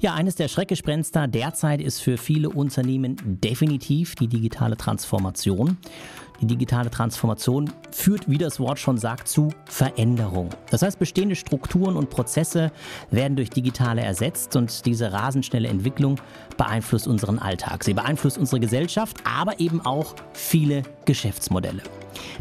Ja, 0.00 0.14
eines 0.14 0.36
der 0.36 0.46
Schreckgespenster 0.46 1.26
derzeit 1.26 1.80
ist 1.80 2.00
für 2.00 2.18
viele 2.18 2.50
Unternehmen 2.50 3.16
definitiv 3.42 4.14
die 4.14 4.28
digitale 4.28 4.76
Transformation. 4.76 5.76
Die 6.40 6.46
digitale 6.46 6.88
Transformation 6.88 7.68
führt, 7.90 8.30
wie 8.30 8.38
das 8.38 8.60
Wort 8.60 8.78
schon 8.78 8.96
sagt, 8.96 9.26
zu 9.26 9.48
Veränderung. 9.64 10.50
Das 10.70 10.82
heißt, 10.82 11.00
bestehende 11.00 11.34
Strukturen 11.34 11.96
und 11.96 12.10
Prozesse 12.10 12.70
werden 13.10 13.34
durch 13.34 13.50
digitale 13.50 14.02
ersetzt 14.02 14.54
und 14.54 14.86
diese 14.86 15.12
rasendschnelle 15.12 15.66
Entwicklung 15.66 16.20
beeinflusst 16.56 17.08
unseren 17.08 17.40
Alltag. 17.40 17.82
Sie 17.82 17.94
beeinflusst 17.94 18.38
unsere 18.38 18.60
Gesellschaft, 18.60 19.16
aber 19.24 19.58
eben 19.58 19.84
auch 19.84 20.14
viele 20.32 20.84
Geschäftsmodelle. 21.08 21.80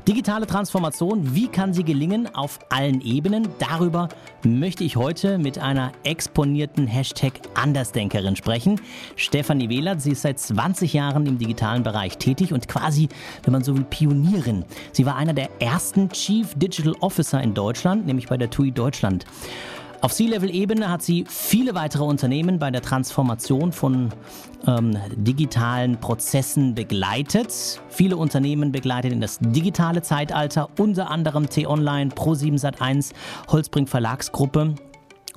Digitale 0.06 0.46
Transformation, 0.46 1.34
wie 1.34 1.48
kann 1.48 1.74
sie 1.74 1.86
gelingen 1.86 2.28
auf 2.36 2.60
allen 2.70 3.00
Ebenen? 3.00 3.48
Darüber 3.60 4.10
möchte 4.44 4.84
ich 4.84 4.98
heute 4.98 5.38
mit 5.38 5.58
einer 5.58 5.94
exponierten 6.04 6.86
Hashtag 6.86 7.40
Andersdenkerin 7.56 8.36
sprechen. 8.36 8.82
Stefanie 9.16 9.70
Wehlert, 9.70 10.02
sie 10.02 10.12
ist 10.12 10.24
seit 10.24 10.38
20 10.38 10.92
Jahren 10.92 11.26
im 11.28 11.38
digitalen 11.38 11.84
Bereich 11.84 12.18
tätig 12.18 12.52
und 12.52 12.68
quasi, 12.68 13.08
wenn 13.44 13.54
man 13.54 13.64
so 13.64 13.74
will, 13.74 13.86
Pionierin. 13.90 14.66
Sie 14.92 15.06
war 15.06 15.16
einer 15.16 15.34
der 15.34 15.50
ersten 15.60 16.10
Chief 16.10 16.54
Digital 16.56 16.94
Officer 17.00 17.42
in 17.42 17.54
Deutschland, 17.54 18.06
nämlich 18.06 18.28
bei 18.28 18.36
der 18.36 18.50
TUI 18.50 18.72
Deutschland. 18.72 19.26
Auf 20.00 20.14
C-Level-Ebene 20.14 20.92
hat 20.92 21.02
sie 21.02 21.26
viele 21.28 21.74
weitere 21.74 22.04
Unternehmen 22.04 22.60
bei 22.60 22.70
der 22.70 22.84
Transformation 22.84 23.72
von 23.72 24.10
ähm, 24.68 24.96
digitalen 25.16 26.00
Prozessen 26.00 26.76
begleitet. 26.76 27.82
Viele 27.90 28.16
Unternehmen 28.18 28.72
begleitet 28.72 29.12
in 29.12 29.22
das 29.22 29.40
digitale 29.40 30.04
Zeitalter, 30.04 30.70
unter 30.78 31.10
anderem 31.10 31.50
T-Online, 31.50 32.12
Pro7 32.12 32.62
Sat1, 32.62 33.14
Holzbrink 33.48 33.90
Verlagsgruppe. 33.90 34.76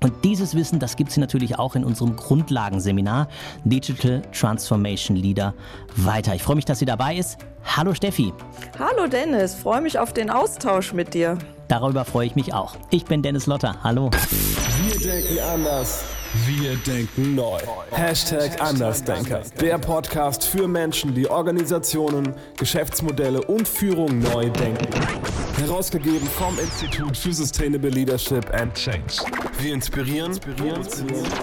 Und 0.02 0.24
dieses 0.24 0.54
Wissen, 0.54 0.78
das 0.78 0.96
gibt 0.96 1.10
sie 1.10 1.20
natürlich 1.20 1.58
auch 1.58 1.74
in 1.76 1.84
unserem 1.84 2.16
Grundlagenseminar 2.16 3.28
Digital 3.64 4.22
Transformation 4.32 5.16
Leader 5.16 5.54
weiter. 5.96 6.34
Ich 6.34 6.42
freue 6.42 6.56
mich, 6.56 6.64
dass 6.64 6.78
sie 6.78 6.86
dabei 6.86 7.16
ist. 7.16 7.38
Hallo 7.64 7.92
Steffi. 7.92 8.32
Hallo 8.78 9.06
Dennis, 9.06 9.54
freue 9.54 9.82
mich 9.82 9.98
auf 9.98 10.14
den 10.14 10.30
Austausch 10.30 10.94
mit 10.94 11.12
dir. 11.12 11.36
Darüber 11.68 12.04
freue 12.04 12.26
ich 12.26 12.34
mich 12.34 12.54
auch. 12.54 12.76
Ich 12.90 13.04
bin 13.04 13.22
Dennis 13.22 13.46
Lotter. 13.46 13.76
Hallo. 13.84 14.10
Wir 14.82 14.98
denken 14.98 15.38
anders. 15.52 16.02
Wir 16.46 16.76
denken 16.76 17.34
neu. 17.34 17.58
Hashtag 17.90 18.60
Andersdenker. 18.62 19.42
Der 19.60 19.78
Podcast 19.78 20.44
für 20.44 20.66
Menschen, 20.66 21.14
die 21.14 21.28
Organisationen, 21.28 22.34
Geschäftsmodelle 22.56 23.42
und 23.42 23.68
Führung 23.68 24.20
neu 24.20 24.48
denken. 24.48 24.88
Herausgegeben 25.60 26.26
vom 26.26 26.58
Institut 26.58 27.16
für 27.16 27.32
Sustainable 27.34 27.90
Leadership 27.90 28.52
and 28.54 28.74
Change. 28.74 29.22
Wir 29.58 29.74
inspirieren, 29.74 30.32
inspirieren 30.32 30.80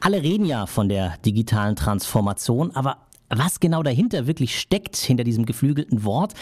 Alle 0.00 0.22
reden 0.22 0.44
ja 0.44 0.66
von 0.66 0.90
der 0.90 1.14
digitalen 1.24 1.74
Transformation, 1.74 2.70
aber 2.74 2.98
was 3.30 3.60
genau 3.60 3.82
dahinter 3.82 4.26
wirklich 4.26 4.58
steckt, 4.58 4.96
hinter 4.96 5.24
diesem 5.24 5.46
geflügelten 5.46 6.04
Wort, 6.04 6.34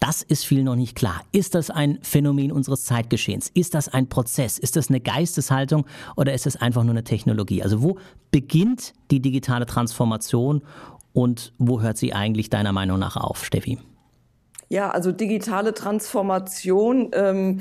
das 0.00 0.22
ist 0.22 0.44
viel 0.44 0.62
noch 0.62 0.76
nicht 0.76 0.94
klar. 0.94 1.22
Ist 1.32 1.54
das 1.54 1.70
ein 1.70 1.98
Phänomen 2.02 2.52
unseres 2.52 2.84
Zeitgeschehens? 2.84 3.50
Ist 3.52 3.74
das 3.74 3.88
ein 3.88 4.08
Prozess? 4.08 4.58
Ist 4.58 4.76
das 4.76 4.88
eine 4.88 5.00
Geisteshaltung 5.00 5.86
oder 6.16 6.32
ist 6.32 6.46
es 6.46 6.56
einfach 6.56 6.84
nur 6.84 6.92
eine 6.92 7.04
Technologie? 7.04 7.62
Also 7.62 7.82
wo 7.82 7.98
beginnt 8.30 8.92
die 9.10 9.20
digitale 9.20 9.66
Transformation 9.66 10.62
und 11.12 11.52
wo 11.58 11.80
hört 11.80 11.96
sie 11.96 12.12
eigentlich 12.12 12.50
deiner 12.50 12.72
Meinung 12.72 12.98
nach 12.98 13.16
auf, 13.16 13.44
Steffi? 13.44 13.78
Ja, 14.68 14.90
also 14.90 15.12
digitale 15.12 15.74
Transformation. 15.74 17.10
Ähm 17.12 17.60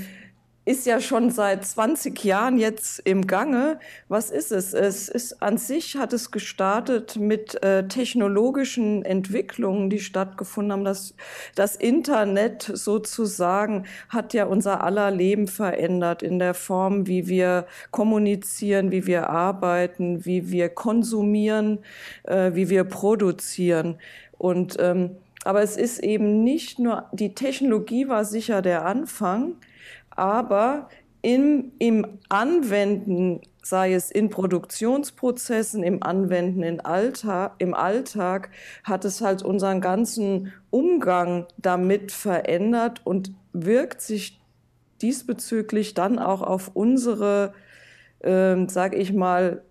ist 0.66 0.88
ja 0.88 1.00
schon 1.00 1.30
seit 1.30 1.64
20 1.64 2.24
Jahren 2.24 2.58
jetzt 2.58 3.00
im 3.00 3.28
Gange. 3.28 3.80
Was 4.08 4.32
ist 4.32 4.52
es? 4.52 4.74
Es 4.74 5.10
ist 5.10 5.44
an 5.44 5.60
sich 5.60 5.96
hat 5.96 6.12
es 6.12 6.32
gestartet 6.32 7.18
mit 7.18 7.64
äh, 7.64 7.88
technologischen 7.88 9.06
Entwicklungen, 9.06 9.92
die 9.92 10.00
stattgefunden 10.00 10.74
haben. 10.74 10.84
Das, 10.84 11.14
das 11.54 11.76
Internet 11.76 12.64
sozusagen 12.64 13.86
hat 14.10 14.34
ja 14.34 14.46
unser 14.46 14.84
aller 14.84 15.12
Leben 15.12 15.48
verändert 15.48 16.24
in 16.24 16.40
der 16.40 16.56
Form, 16.56 17.06
wie 17.06 17.28
wir 17.28 17.68
kommunizieren, 17.92 18.90
wie 18.90 19.06
wir 19.06 19.30
arbeiten, 19.30 20.26
wie 20.26 20.50
wir 20.50 20.70
konsumieren, 20.70 21.80
äh, 22.24 22.56
wie 22.56 22.70
wir 22.70 22.86
produzieren. 22.86 24.00
Und 24.40 24.78
ähm, 24.80 25.12
aber 25.44 25.62
es 25.62 25.78
ist 25.78 26.00
eben 26.00 26.44
nicht 26.44 26.80
nur 26.80 27.06
die 27.12 27.36
Technologie 27.36 28.08
war 28.08 28.26
sicher 28.26 28.64
der 28.64 28.84
Anfang 28.84 29.58
aber 30.16 30.90
im, 31.22 31.72
im 31.80 32.20
Anwenden, 32.30 33.42
sei 33.64 33.94
es 33.94 34.12
in 34.12 34.30
Produktionsprozessen, 34.30 35.82
im 35.84 36.04
Anwenden 36.04 36.62
in 36.62 36.82
Alltag, 36.82 37.56
im 37.58 37.74
Alltag, 37.74 38.52
hat 38.84 39.06
es 39.06 39.22
halt 39.22 39.42
unseren 39.42 39.82
ganzen 39.82 40.54
Umgang 40.70 41.48
damit 41.58 42.12
verändert 42.12 43.02
und 43.04 43.32
wirkt 43.54 44.02
sich 44.02 44.40
diesbezüglich 45.02 45.94
dann 45.96 46.20
auch 46.20 46.42
auf 46.42 46.72
unsere, 46.76 47.54
äh, 48.20 48.68
sage 48.68 48.98
ich 48.98 49.12
mal, 49.12 49.64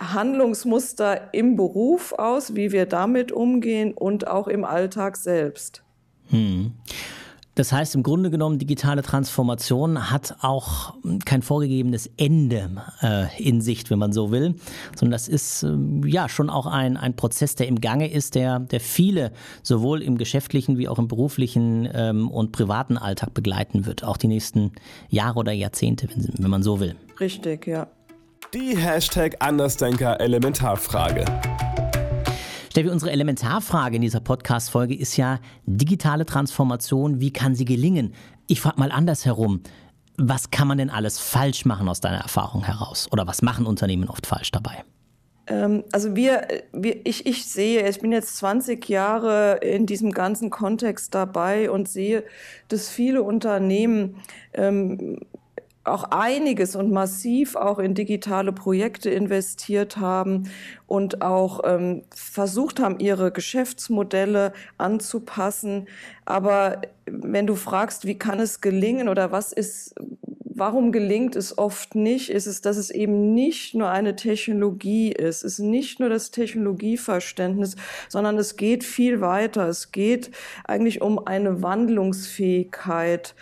Handlungsmuster 0.00 1.32
im 1.32 1.56
Beruf 1.56 2.12
aus, 2.14 2.56
wie 2.56 2.72
wir 2.72 2.86
damit 2.86 3.30
umgehen 3.30 3.92
und 3.92 4.26
auch 4.26 4.48
im 4.48 4.64
Alltag 4.64 5.16
selbst. 5.16 5.82
Hm. 6.30 6.72
Das 7.54 7.70
heißt, 7.70 7.94
im 7.94 8.02
Grunde 8.02 8.30
genommen, 8.30 8.58
digitale 8.58 9.02
Transformation 9.02 10.10
hat 10.10 10.36
auch 10.40 10.94
kein 11.26 11.42
vorgegebenes 11.42 12.10
Ende 12.16 12.70
äh, 13.02 13.26
in 13.42 13.60
Sicht, 13.60 13.90
wenn 13.90 13.98
man 13.98 14.12
so 14.12 14.30
will, 14.30 14.54
sondern 14.96 15.12
das 15.12 15.28
ist 15.28 15.62
äh, 15.62 15.76
ja 16.06 16.30
schon 16.30 16.48
auch 16.48 16.66
ein, 16.66 16.96
ein 16.96 17.14
Prozess, 17.14 17.54
der 17.54 17.68
im 17.68 17.80
Gange 17.80 18.10
ist, 18.10 18.36
der, 18.36 18.58
der 18.58 18.80
viele 18.80 19.32
sowohl 19.62 20.02
im 20.02 20.16
geschäftlichen 20.16 20.78
wie 20.78 20.88
auch 20.88 20.98
im 20.98 21.08
beruflichen 21.08 21.86
ähm, 21.92 22.30
und 22.30 22.52
privaten 22.52 22.96
Alltag 22.96 23.34
begleiten 23.34 23.84
wird, 23.84 24.02
auch 24.02 24.16
die 24.16 24.28
nächsten 24.28 24.72
Jahre 25.10 25.38
oder 25.38 25.52
Jahrzehnte, 25.52 26.08
wenn, 26.08 26.28
wenn 26.38 26.50
man 26.50 26.62
so 26.62 26.80
will. 26.80 26.96
Richtig, 27.20 27.66
ja. 27.66 27.86
Die 28.54 28.76
Hashtag 28.76 29.36
Andersdenker 29.40 30.20
Elementarfrage. 30.20 31.24
Steffi, 32.72 32.88
unsere 32.88 33.12
Elementarfrage 33.12 33.96
in 33.96 34.00
dieser 34.00 34.20
Podcast-Folge 34.20 34.94
ist 34.94 35.18
ja 35.18 35.40
digitale 35.66 36.24
Transformation, 36.24 37.20
wie 37.20 37.30
kann 37.30 37.54
sie 37.54 37.66
gelingen? 37.66 38.14
Ich 38.46 38.62
frage 38.62 38.80
mal 38.80 38.90
andersherum. 38.90 39.60
Was 40.16 40.50
kann 40.50 40.68
man 40.68 40.78
denn 40.78 40.88
alles 40.88 41.18
falsch 41.18 41.66
machen 41.66 41.86
aus 41.86 42.00
deiner 42.00 42.20
Erfahrung 42.20 42.64
heraus? 42.64 43.12
Oder 43.12 43.26
was 43.26 43.42
machen 43.42 43.66
Unternehmen 43.66 44.08
oft 44.08 44.26
falsch 44.26 44.52
dabei? 44.52 44.84
Ähm, 45.48 45.84
also 45.92 46.16
wir, 46.16 46.48
wir, 46.72 47.04
ich, 47.04 47.26
ich 47.26 47.44
sehe, 47.44 47.86
ich 47.86 48.00
bin 48.00 48.10
jetzt 48.10 48.38
20 48.38 48.88
Jahre 48.88 49.58
in 49.58 49.84
diesem 49.84 50.10
ganzen 50.10 50.48
Kontext 50.48 51.14
dabei 51.14 51.70
und 51.70 51.90
sehe, 51.90 52.24
dass 52.68 52.88
viele 52.88 53.22
Unternehmen 53.22 54.16
ähm, 54.54 55.18
auch 55.84 56.04
einiges 56.04 56.76
und 56.76 56.92
massiv 56.92 57.56
auch 57.56 57.78
in 57.78 57.94
digitale 57.94 58.52
Projekte 58.52 59.10
investiert 59.10 59.96
haben 59.96 60.48
und 60.86 61.22
auch 61.22 61.60
ähm, 61.64 62.02
versucht 62.14 62.80
haben, 62.80 63.00
ihre 63.00 63.32
Geschäftsmodelle 63.32 64.52
anzupassen. 64.78 65.88
Aber 66.24 66.82
wenn 67.06 67.46
du 67.46 67.56
fragst, 67.56 68.06
wie 68.06 68.18
kann 68.18 68.38
es 68.38 68.60
gelingen 68.60 69.08
oder 69.08 69.32
was 69.32 69.52
ist, 69.52 69.94
warum 70.54 70.92
gelingt 70.92 71.36
es 71.36 71.56
oft 71.58 71.94
nicht, 71.94 72.30
ist 72.30 72.46
es, 72.46 72.60
dass 72.60 72.76
es 72.76 72.90
eben 72.90 73.34
nicht 73.34 73.74
nur 73.74 73.90
eine 73.90 74.16
Technologie 74.16 75.12
ist, 75.12 75.44
es 75.44 75.54
ist 75.54 75.58
nicht 75.60 76.00
nur 76.00 76.08
das 76.08 76.30
Technologieverständnis, 76.30 77.76
sondern 78.08 78.38
es 78.38 78.56
geht 78.56 78.84
viel 78.84 79.20
weiter. 79.20 79.68
Es 79.68 79.92
geht 79.92 80.30
eigentlich 80.64 81.00
um 81.00 81.26
eine 81.26 81.62
Wandlungsfähigkeit 81.62 83.34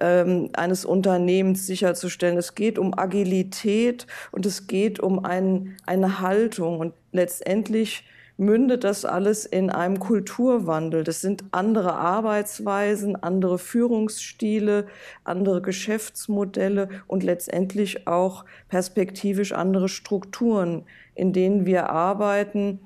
ähm, 0.00 0.50
eines 0.54 0.84
Unternehmens 0.84 1.66
sicherzustellen. 1.66 2.38
Es 2.38 2.54
geht 2.54 2.78
um 2.78 2.96
Agilität 2.96 4.06
und 4.32 4.46
es 4.46 4.66
geht 4.66 5.00
um 5.00 5.24
ein, 5.24 5.76
eine 5.86 6.20
Haltung 6.20 6.80
und 6.80 6.94
letztendlich 7.12 8.04
mündet 8.38 8.84
das 8.84 9.04
alles 9.04 9.44
in 9.44 9.68
einem 9.68 9.98
Kulturwandel. 9.98 11.04
Das 11.04 11.20
sind 11.20 11.44
andere 11.50 11.94
Arbeitsweisen, 11.94 13.16
andere 13.16 13.58
Führungsstile, 13.58 14.86
andere 15.24 15.60
Geschäftsmodelle 15.60 16.88
und 17.08 17.24
letztendlich 17.24 18.06
auch 18.06 18.44
perspektivisch 18.68 19.52
andere 19.52 19.88
Strukturen, 19.88 20.84
in 21.16 21.32
denen 21.32 21.66
wir 21.66 21.90
arbeiten, 21.90 22.78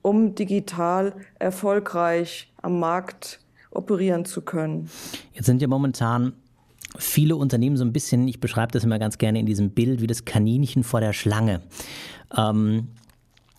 um 0.00 0.34
digital 0.36 1.12
erfolgreich 1.38 2.52
am 2.62 2.78
Markt 2.78 3.40
operieren 3.72 4.24
zu 4.24 4.42
können. 4.42 4.88
Jetzt 5.32 5.46
sind 5.46 5.60
ja 5.60 5.68
momentan 5.68 6.34
viele 6.98 7.34
Unternehmen 7.34 7.76
so 7.76 7.84
ein 7.84 7.92
bisschen, 7.92 8.28
ich 8.28 8.40
beschreibe 8.40 8.72
das 8.72 8.84
immer 8.84 8.98
ganz 9.00 9.18
gerne 9.18 9.40
in 9.40 9.46
diesem 9.46 9.70
Bild, 9.70 10.00
wie 10.00 10.06
das 10.06 10.24
Kaninchen 10.24 10.84
vor 10.84 11.00
der 11.00 11.12
Schlange. 11.12 11.62
Ähm, 12.36 12.88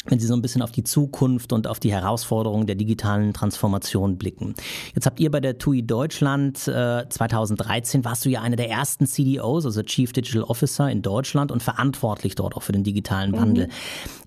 wenn 0.06 0.20
Sie 0.20 0.26
so 0.28 0.34
ein 0.34 0.42
bisschen 0.42 0.62
auf 0.62 0.72
die 0.72 0.84
Zukunft 0.84 1.54
und 1.54 1.68
auf 1.68 1.80
die 1.80 1.92
Herausforderungen 1.92 2.66
der 2.66 2.76
digitalen 2.76 3.34
Transformation 3.34 4.18
blicken. 4.18 4.56
Jetzt 4.96 5.06
habt 5.06 5.20
ihr 5.20 5.30
bei 5.30 5.40
der 5.40 5.58
TUI 5.58 5.84
Deutschland 5.84 6.68
äh, 6.68 7.08
2013 7.08 8.04
warst 8.04 8.26
du 8.26 8.30
ja 8.30 8.42
einer 8.42 8.56
der 8.56 8.70
ersten 8.70 9.06
CDOs, 9.06 9.66
also 9.66 9.84
Chief 9.84 10.12
Digital 10.12 10.44
Officer 10.44 10.90
in 10.90 11.02
Deutschland 11.02 11.52
und 11.52 11.62
verantwortlich 11.62 12.36
dort 12.36 12.56
auch 12.56 12.64
für 12.64 12.72
den 12.72 12.84
digitalen 12.84 13.34
Wandel. 13.34 13.68
Mhm. 13.68 13.72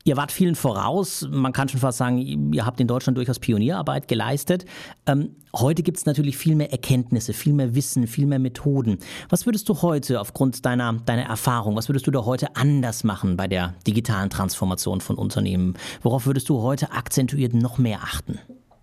Ihr 0.06 0.18
wart 0.18 0.32
vielen 0.32 0.54
voraus, 0.54 1.26
man 1.30 1.54
kann 1.54 1.70
schon 1.70 1.80
fast 1.80 1.96
sagen, 1.96 2.18
ihr 2.52 2.66
habt 2.66 2.78
in 2.78 2.86
Deutschland 2.86 3.16
durchaus 3.16 3.38
Pionierarbeit 3.38 4.06
geleistet. 4.06 4.66
Ähm, 5.06 5.34
heute 5.56 5.82
gibt 5.82 5.96
es 5.96 6.04
natürlich 6.04 6.36
viel 6.36 6.56
mehr 6.56 6.70
Erkenntnisse, 6.70 7.32
viel 7.32 7.54
mehr 7.54 7.74
Wissen, 7.74 8.06
viel 8.06 8.26
mehr 8.26 8.38
Methoden. 8.38 8.98
Was 9.30 9.46
würdest 9.46 9.66
du 9.70 9.80
heute 9.80 10.20
aufgrund 10.20 10.66
deiner, 10.66 10.92
deiner 10.92 11.22
Erfahrung, 11.22 11.74
was 11.74 11.88
würdest 11.88 12.06
du 12.06 12.10
da 12.10 12.26
heute 12.26 12.54
anders 12.54 13.02
machen 13.02 13.38
bei 13.38 13.48
der 13.48 13.76
digitalen 13.86 14.28
Transformation 14.28 15.00
von 15.00 15.16
Unternehmen? 15.16 15.72
Worauf 16.02 16.26
würdest 16.26 16.50
du 16.50 16.60
heute 16.60 16.92
akzentuiert 16.92 17.54
noch 17.54 17.78
mehr 17.78 18.00
achten? 18.02 18.38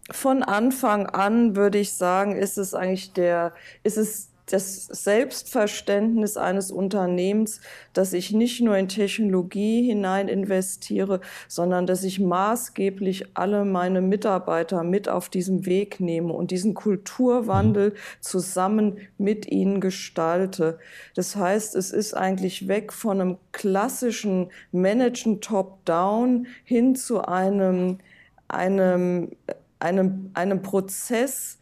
Von 0.09 0.41
Anfang 0.41 1.05
an 1.05 1.55
würde 1.55 1.77
ich 1.77 1.93
sagen, 1.93 2.35
ist 2.35 2.57
es 2.57 2.73
eigentlich 2.73 3.13
der, 3.13 3.53
ist 3.83 3.97
es 3.99 4.30
das 4.51 4.85
Selbstverständnis 4.85 6.35
eines 6.35 6.71
Unternehmens, 6.71 7.61
dass 7.93 8.13
ich 8.13 8.31
nicht 8.31 8.61
nur 8.61 8.77
in 8.77 8.87
Technologie 8.87 9.83
hinein 9.83 10.27
investiere, 10.27 11.21
sondern 11.47 11.87
dass 11.87 12.03
ich 12.03 12.19
maßgeblich 12.19 13.37
alle 13.37 13.63
meine 13.65 14.01
Mitarbeiter 14.01 14.83
mit 14.83 15.07
auf 15.07 15.29
diesem 15.29 15.65
Weg 15.65 15.99
nehme 15.99 16.33
und 16.33 16.51
diesen 16.51 16.73
Kulturwandel 16.73 17.93
zusammen 18.19 18.97
mit 19.17 19.49
ihnen 19.49 19.79
gestalte. 19.79 20.79
Das 21.15 21.35
heißt, 21.35 21.75
es 21.75 21.91
ist 21.91 22.13
eigentlich 22.13 22.67
weg 22.67 22.91
von 22.91 23.21
einem 23.21 23.37
klassischen 23.53 24.51
Managen 24.71 25.39
top-down 25.39 26.47
hin 26.63 26.95
zu 26.95 27.21
einem, 27.21 27.99
einem, 28.47 29.31
einem, 29.79 30.31
einem 30.33 30.61
Prozess, 30.61 31.59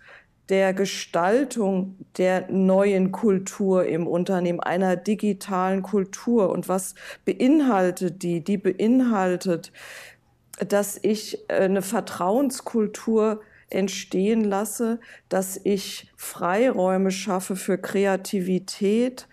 der 0.49 0.73
Gestaltung 0.73 1.95
der 2.17 2.49
neuen 2.51 3.11
Kultur 3.11 3.85
im 3.85 4.07
Unternehmen, 4.07 4.59
einer 4.59 4.95
digitalen 4.95 5.83
Kultur. 5.83 6.49
Und 6.49 6.67
was 6.67 6.95
beinhaltet 7.23 8.23
die? 8.23 8.43
Die 8.43 8.57
beinhaltet, 8.57 9.71
dass 10.67 10.99
ich 11.01 11.49
eine 11.49 11.81
Vertrauenskultur 11.81 13.41
entstehen 13.69 14.43
lasse, 14.43 14.99
dass 15.29 15.59
ich 15.63 16.11
Freiräume 16.15 17.11
schaffe 17.11 17.55
für 17.55 17.77
Kreativität 17.77 19.27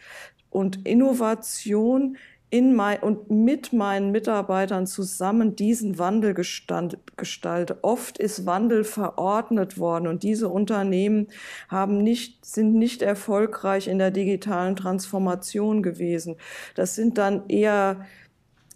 und 0.51 0.87
Innovation, 0.87 2.19
in 2.49 2.75
mein, 2.75 3.01
und 3.01 3.31
mit 3.31 3.73
meinen 3.73 4.13
Mitarbeitern 4.13 4.87
zusammen 4.87 5.57
diesen 5.57 5.99
Wandel 5.99 6.33
gestalte. 6.33 7.79
Oft 7.83 8.19
ist 8.19 8.47
Wandel 8.47 8.85
verordnet 8.85 9.79
worden 9.79 10.07
und 10.07 10.23
diese 10.23 10.49
Unternehmen 10.49 11.29
haben 11.69 11.99
nicht, 11.99 12.45
sind 12.47 12.75
nicht 12.75 13.03
erfolgreich 13.03 13.89
in 13.89 13.99
der 13.99 14.13
digitalen 14.13 14.77
Transformation 14.77 15.83
gewesen. 15.83 16.37
Das 16.77 16.95
sind 16.95 17.19
dann 17.19 17.49
eher 17.49 18.07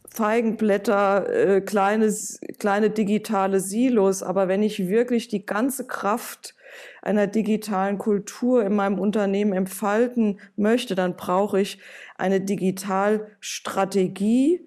Feigenblätter, 0.08 1.28
äh, 1.32 1.60
kleine, 1.60 2.12
kleine 2.58 2.90
digitale 2.90 3.60
Silos. 3.60 4.24
Aber 4.24 4.48
wenn 4.48 4.64
ich 4.64 4.88
wirklich 4.88 5.28
die 5.28 5.46
ganze 5.46 5.86
Kraft 5.86 6.56
einer 7.02 7.26
digitalen 7.26 7.98
Kultur 7.98 8.64
in 8.64 8.74
meinem 8.74 8.98
Unternehmen 8.98 9.52
entfalten 9.52 10.40
möchte, 10.56 10.94
dann 10.94 11.16
brauche 11.16 11.60
ich 11.60 11.78
eine 12.16 12.40
Digitalstrategie 12.40 14.66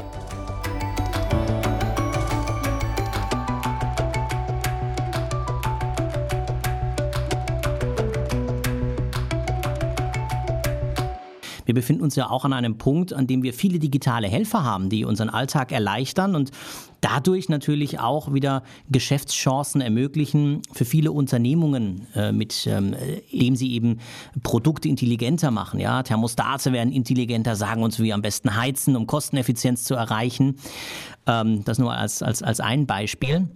Wir 11.71 11.75
befinden 11.75 12.03
uns 12.03 12.17
ja 12.17 12.29
auch 12.29 12.43
an 12.43 12.51
einem 12.51 12.77
Punkt, 12.77 13.13
an 13.13 13.27
dem 13.27 13.43
wir 13.43 13.53
viele 13.53 13.79
digitale 13.79 14.27
Helfer 14.27 14.65
haben, 14.65 14.89
die 14.89 15.05
unseren 15.05 15.29
Alltag 15.29 15.71
erleichtern 15.71 16.35
und 16.35 16.51
dadurch 16.99 17.47
natürlich 17.47 17.97
auch 18.01 18.33
wieder 18.33 18.63
Geschäftschancen 18.89 19.79
ermöglichen 19.79 20.63
für 20.73 20.83
viele 20.83 21.13
Unternehmungen, 21.13 22.07
äh, 22.13 22.33
mit 22.33 22.67
ähm, 22.67 22.93
dem 23.31 23.55
sie 23.55 23.71
eben 23.71 23.99
Produkte 24.43 24.89
intelligenter 24.89 25.49
machen. 25.49 25.79
Ja, 25.79 26.03
Thermostate 26.03 26.73
werden 26.73 26.91
intelligenter, 26.91 27.55
sagen 27.55 27.83
uns, 27.83 27.99
wie 27.99 28.03
wir 28.03 28.15
am 28.15 28.21
besten 28.21 28.53
heizen, 28.57 28.97
um 28.97 29.07
Kosteneffizienz 29.07 29.85
zu 29.85 29.95
erreichen. 29.95 30.57
Ähm, 31.25 31.63
das 31.63 31.79
nur 31.79 31.93
als, 31.93 32.21
als, 32.21 32.43
als 32.43 32.59
ein 32.59 32.85
Beispiel. 32.85 33.47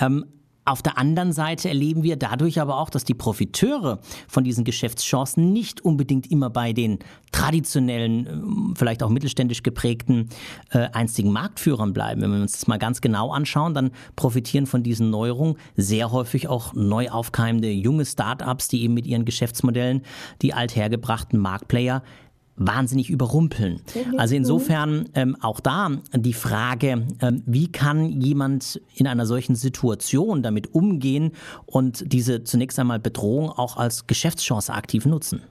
Ähm, 0.00 0.24
auf 0.68 0.82
der 0.82 0.98
anderen 0.98 1.32
Seite 1.32 1.68
erleben 1.68 2.02
wir 2.02 2.16
dadurch 2.16 2.60
aber 2.60 2.78
auch, 2.78 2.90
dass 2.90 3.04
die 3.04 3.14
Profiteure 3.14 4.00
von 4.28 4.44
diesen 4.44 4.64
Geschäftschancen 4.64 5.52
nicht 5.52 5.80
unbedingt 5.80 6.30
immer 6.30 6.50
bei 6.50 6.72
den 6.72 6.98
traditionellen, 7.32 8.26
äh, 8.26 8.74
vielleicht 8.76 9.02
auch 9.02 9.08
mittelständisch 9.08 9.62
geprägten 9.62 10.28
äh, 10.70 10.88
einstigen 10.92 11.32
Marktführern 11.32 11.92
bleiben. 11.92 12.22
Wenn 12.22 12.32
wir 12.32 12.42
uns 12.42 12.52
das 12.52 12.66
mal 12.66 12.78
ganz 12.78 13.00
genau 13.00 13.32
anschauen, 13.32 13.74
dann 13.74 13.90
profitieren 14.16 14.66
von 14.66 14.82
diesen 14.82 15.10
Neuerungen 15.10 15.56
sehr 15.76 16.12
häufig 16.12 16.48
auch 16.48 16.74
neu 16.74 17.08
aufkeimende 17.08 17.70
junge 17.70 18.04
Start-ups, 18.04 18.68
die 18.68 18.82
eben 18.82 18.94
mit 18.94 19.06
ihren 19.06 19.24
Geschäftsmodellen 19.24 20.02
die 20.42 20.54
althergebrachten 20.54 21.38
Marktplayer 21.38 22.02
wahnsinnig 22.58 23.10
überrumpeln. 23.10 23.80
Also 24.16 24.34
insofern 24.34 25.08
ähm, 25.14 25.36
auch 25.40 25.60
da 25.60 25.90
die 26.14 26.32
Frage, 26.32 27.06
ähm, 27.20 27.42
wie 27.46 27.70
kann 27.70 28.20
jemand 28.20 28.80
in 28.94 29.06
einer 29.06 29.26
solchen 29.26 29.54
Situation 29.54 30.42
damit 30.42 30.74
umgehen 30.74 31.32
und 31.66 32.12
diese 32.12 32.44
zunächst 32.44 32.78
einmal 32.78 32.98
Bedrohung 32.98 33.50
auch 33.50 33.76
als 33.76 34.06
Geschäftschance 34.06 34.72
aktiv 34.72 35.06
nutzen? 35.06 35.42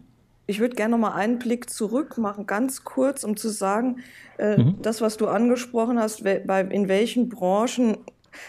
Ich 0.49 0.61
würde 0.61 0.75
gerne 0.75 0.91
noch 0.91 1.09
mal 1.09 1.13
einen 1.13 1.39
Blick 1.39 1.69
zurück 1.69 2.17
machen, 2.17 2.45
ganz 2.45 2.85
kurz, 2.85 3.25
um 3.25 3.35
zu 3.35 3.49
sagen, 3.49 3.97
äh, 4.37 4.57
mhm. 4.57 4.81
das, 4.81 5.01
was 5.01 5.17
du 5.17 5.27
angesprochen 5.27 5.99
hast, 5.99 6.23
bei, 6.23 6.61
in 6.61 6.87
welchen 6.87 7.27
Branchen 7.27 7.97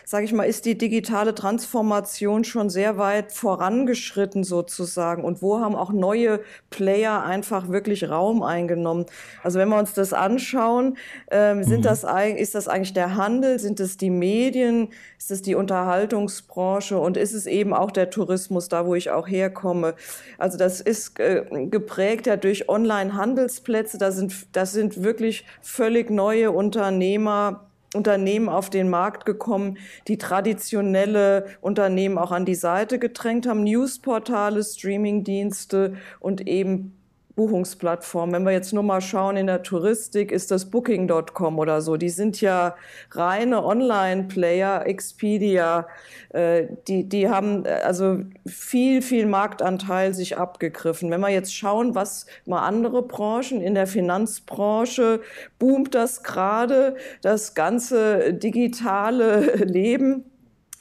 sage 0.04 0.24
ich 0.24 0.32
mal, 0.32 0.44
ist 0.44 0.64
die 0.64 0.76
digitale 0.76 1.34
Transformation 1.34 2.44
schon 2.44 2.70
sehr 2.70 2.98
weit 2.98 3.32
vorangeschritten 3.32 4.44
sozusagen 4.44 5.24
und 5.24 5.42
wo 5.42 5.60
haben 5.60 5.74
auch 5.74 5.92
neue 5.92 6.40
Player 6.70 7.24
einfach 7.24 7.68
wirklich 7.68 8.08
Raum 8.08 8.42
eingenommen. 8.42 9.06
Also 9.42 9.58
wenn 9.58 9.68
wir 9.68 9.78
uns 9.78 9.94
das 9.94 10.12
anschauen, 10.12 10.96
ähm, 11.30 11.62
sind 11.64 11.80
mhm. 11.80 11.84
das, 11.84 12.04
ist 12.36 12.54
das 12.54 12.68
eigentlich 12.68 12.92
der 12.92 13.16
Handel, 13.16 13.58
sind 13.58 13.80
es 13.80 13.96
die 13.96 14.10
Medien, 14.10 14.88
ist 15.18 15.30
es 15.30 15.42
die 15.42 15.54
Unterhaltungsbranche 15.54 16.98
und 16.98 17.16
ist 17.16 17.34
es 17.34 17.46
eben 17.46 17.74
auch 17.74 17.90
der 17.90 18.10
Tourismus, 18.10 18.68
da 18.68 18.86
wo 18.86 18.94
ich 18.94 19.10
auch 19.10 19.28
herkomme. 19.28 19.94
Also 20.38 20.58
das 20.58 20.80
ist 20.80 21.18
äh, 21.20 21.44
geprägt 21.66 22.26
ja 22.26 22.36
durch 22.36 22.68
Online-Handelsplätze, 22.68 23.98
da 23.98 24.12
sind, 24.12 24.34
das 24.52 24.72
sind 24.72 25.02
wirklich 25.02 25.44
völlig 25.60 26.10
neue 26.10 26.50
Unternehmer, 26.50 27.67
Unternehmen 27.94 28.48
auf 28.48 28.70
den 28.70 28.90
Markt 28.90 29.24
gekommen, 29.24 29.78
die 30.08 30.18
traditionelle 30.18 31.46
Unternehmen 31.60 32.18
auch 32.18 32.32
an 32.32 32.44
die 32.44 32.54
Seite 32.54 32.98
gedrängt 32.98 33.46
haben, 33.46 33.64
Newsportale, 33.64 34.62
Streamingdienste 34.62 35.94
und 36.20 36.46
eben 36.46 36.97
Buchungsplattformen. 37.38 38.34
Wenn 38.34 38.42
wir 38.42 38.50
jetzt 38.50 38.72
nur 38.72 38.82
mal 38.82 39.00
schauen, 39.00 39.36
in 39.36 39.46
der 39.46 39.62
Touristik 39.62 40.32
ist 40.32 40.50
das 40.50 40.72
Booking.com 40.72 41.60
oder 41.60 41.80
so. 41.80 41.96
Die 41.96 42.08
sind 42.08 42.40
ja 42.40 42.74
reine 43.12 43.64
Online-Player, 43.64 44.84
Expedia. 44.84 45.86
Äh, 46.30 46.66
die, 46.88 47.08
die 47.08 47.28
haben 47.28 47.64
äh, 47.64 47.68
also 47.84 48.18
viel, 48.44 49.02
viel 49.02 49.26
Marktanteil 49.26 50.14
sich 50.14 50.36
abgegriffen. 50.36 51.12
Wenn 51.12 51.20
wir 51.20 51.28
jetzt 51.28 51.54
schauen, 51.54 51.94
was 51.94 52.26
mal 52.44 52.66
andere 52.66 53.02
Branchen 53.02 53.60
in 53.60 53.76
der 53.76 53.86
Finanzbranche 53.86 55.20
boomt 55.60 55.94
das 55.94 56.24
gerade, 56.24 56.96
das 57.22 57.54
ganze 57.54 58.34
digitale 58.34 59.54
Leben 59.64 60.24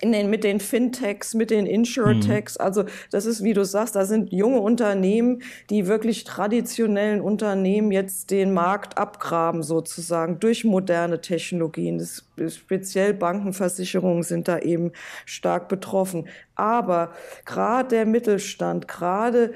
den, 0.03 0.29
mit 0.29 0.43
den 0.43 0.59
Fintechs, 0.59 1.33
mit 1.33 1.49
den 1.49 1.65
Insurtechs. 1.65 2.57
Mhm. 2.57 2.65
Also 2.65 2.83
das 3.11 3.25
ist, 3.25 3.43
wie 3.43 3.53
du 3.53 3.65
sagst, 3.65 3.95
da 3.95 4.05
sind 4.05 4.31
junge 4.31 4.59
Unternehmen, 4.59 5.41
die 5.69 5.87
wirklich 5.87 6.23
traditionellen 6.23 7.21
Unternehmen 7.21 7.91
jetzt 7.91 8.31
den 8.31 8.53
Markt 8.53 8.97
abgraben 8.97 9.63
sozusagen 9.63 10.39
durch 10.39 10.63
moderne 10.63 11.21
Technologien. 11.21 11.97
Das, 11.97 12.23
speziell 12.53 13.13
Bankenversicherungen 13.13 14.23
sind 14.23 14.47
da 14.47 14.59
eben 14.59 14.91
stark 15.25 15.67
betroffen. 15.67 16.27
Aber 16.55 17.11
gerade 17.45 17.89
der 17.89 18.05
Mittelstand, 18.05 18.87
gerade 18.87 19.53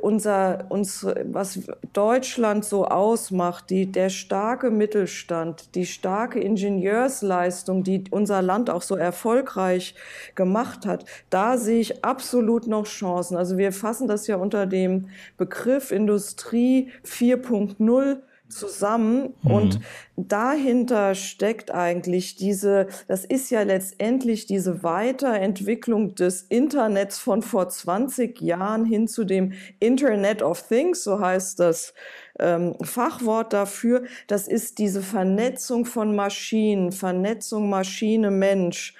unser, 0.00 0.66
uns, 0.68 1.06
was 1.24 1.60
Deutschland 1.92 2.64
so 2.64 2.86
ausmacht, 2.86 3.70
die, 3.70 3.90
der 3.90 4.10
starke 4.10 4.70
Mittelstand, 4.70 5.74
die 5.74 5.86
starke 5.86 6.40
Ingenieursleistung, 6.40 7.82
die 7.82 8.04
unser 8.10 8.42
Land 8.42 8.70
auch 8.70 8.82
so 8.82 8.96
erfolgreich 8.96 9.94
gemacht 10.34 10.86
hat, 10.86 11.04
da 11.30 11.56
sehe 11.56 11.80
ich 11.80 12.04
absolut 12.04 12.66
noch 12.66 12.86
Chancen. 12.86 13.36
Also 13.36 13.58
wir 13.58 13.72
fassen 13.72 14.08
das 14.08 14.26
ja 14.26 14.36
unter 14.36 14.66
dem 14.66 15.08
Begriff 15.36 15.90
Industrie 15.90 16.90
4.0 17.04 18.18
zusammen 18.50 19.34
mhm. 19.42 19.50
und 19.50 19.80
dahinter 20.16 21.14
steckt 21.14 21.70
eigentlich 21.70 22.36
diese, 22.36 22.88
das 23.08 23.24
ist 23.24 23.50
ja 23.50 23.62
letztendlich 23.62 24.46
diese 24.46 24.82
Weiterentwicklung 24.82 26.14
des 26.14 26.42
Internets 26.42 27.18
von 27.18 27.42
vor 27.42 27.68
20 27.68 28.40
Jahren 28.40 28.84
hin 28.84 29.08
zu 29.08 29.24
dem 29.24 29.52
Internet 29.78 30.42
of 30.42 30.66
Things, 30.66 31.04
so 31.04 31.20
heißt 31.20 31.60
das 31.60 31.94
ähm, 32.38 32.74
Fachwort 32.82 33.52
dafür. 33.52 34.04
Das 34.26 34.48
ist 34.48 34.78
diese 34.78 35.02
Vernetzung 35.02 35.84
von 35.84 36.14
Maschinen, 36.14 36.92
Vernetzung 36.92 37.70
Maschine 37.70 38.30
Mensch. 38.30 38.94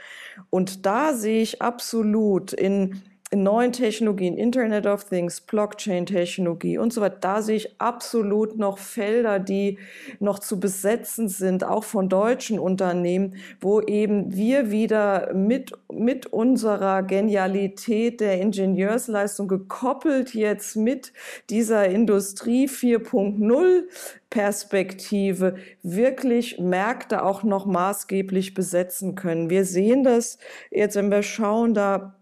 Und 0.48 0.86
da 0.86 1.12
sehe 1.14 1.42
ich 1.42 1.60
absolut 1.60 2.52
in 2.52 3.02
neuen 3.32 3.72
Technologien, 3.72 4.36
Internet 4.36 4.86
of 4.86 5.04
Things, 5.04 5.40
Blockchain-Technologie 5.40 6.78
und 6.78 6.92
so 6.92 7.00
weiter, 7.00 7.18
da 7.20 7.42
sehe 7.42 7.56
ich 7.56 7.80
absolut 7.80 8.58
noch 8.58 8.78
Felder, 8.78 9.38
die 9.38 9.78
noch 10.18 10.40
zu 10.40 10.58
besetzen 10.58 11.28
sind, 11.28 11.62
auch 11.62 11.84
von 11.84 12.08
deutschen 12.08 12.58
Unternehmen, 12.58 13.36
wo 13.60 13.80
eben 13.80 14.34
wir 14.34 14.70
wieder 14.70 15.32
mit, 15.32 15.72
mit 15.92 16.26
unserer 16.26 17.04
Genialität 17.04 18.20
der 18.20 18.40
Ingenieursleistung 18.40 19.46
gekoppelt 19.46 20.34
jetzt 20.34 20.76
mit 20.76 21.12
dieser 21.50 21.86
Industrie 21.86 22.66
4.0 22.66 23.84
Perspektive 24.28 25.56
wirklich 25.82 26.58
Märkte 26.58 27.24
auch 27.24 27.42
noch 27.42 27.66
maßgeblich 27.66 28.54
besetzen 28.54 29.16
können. 29.16 29.50
Wir 29.50 29.64
sehen 29.64 30.04
das 30.04 30.38
jetzt, 30.70 30.96
wenn 30.96 31.10
wir 31.10 31.24
schauen, 31.24 31.74
da 31.74 32.14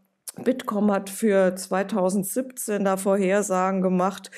Bitkom 0.44 0.90
hat 0.90 1.10
für 1.10 1.54
2017 1.54 2.84
da 2.84 2.96
Vorhersagen 2.96 3.82
gemacht, 3.82 4.30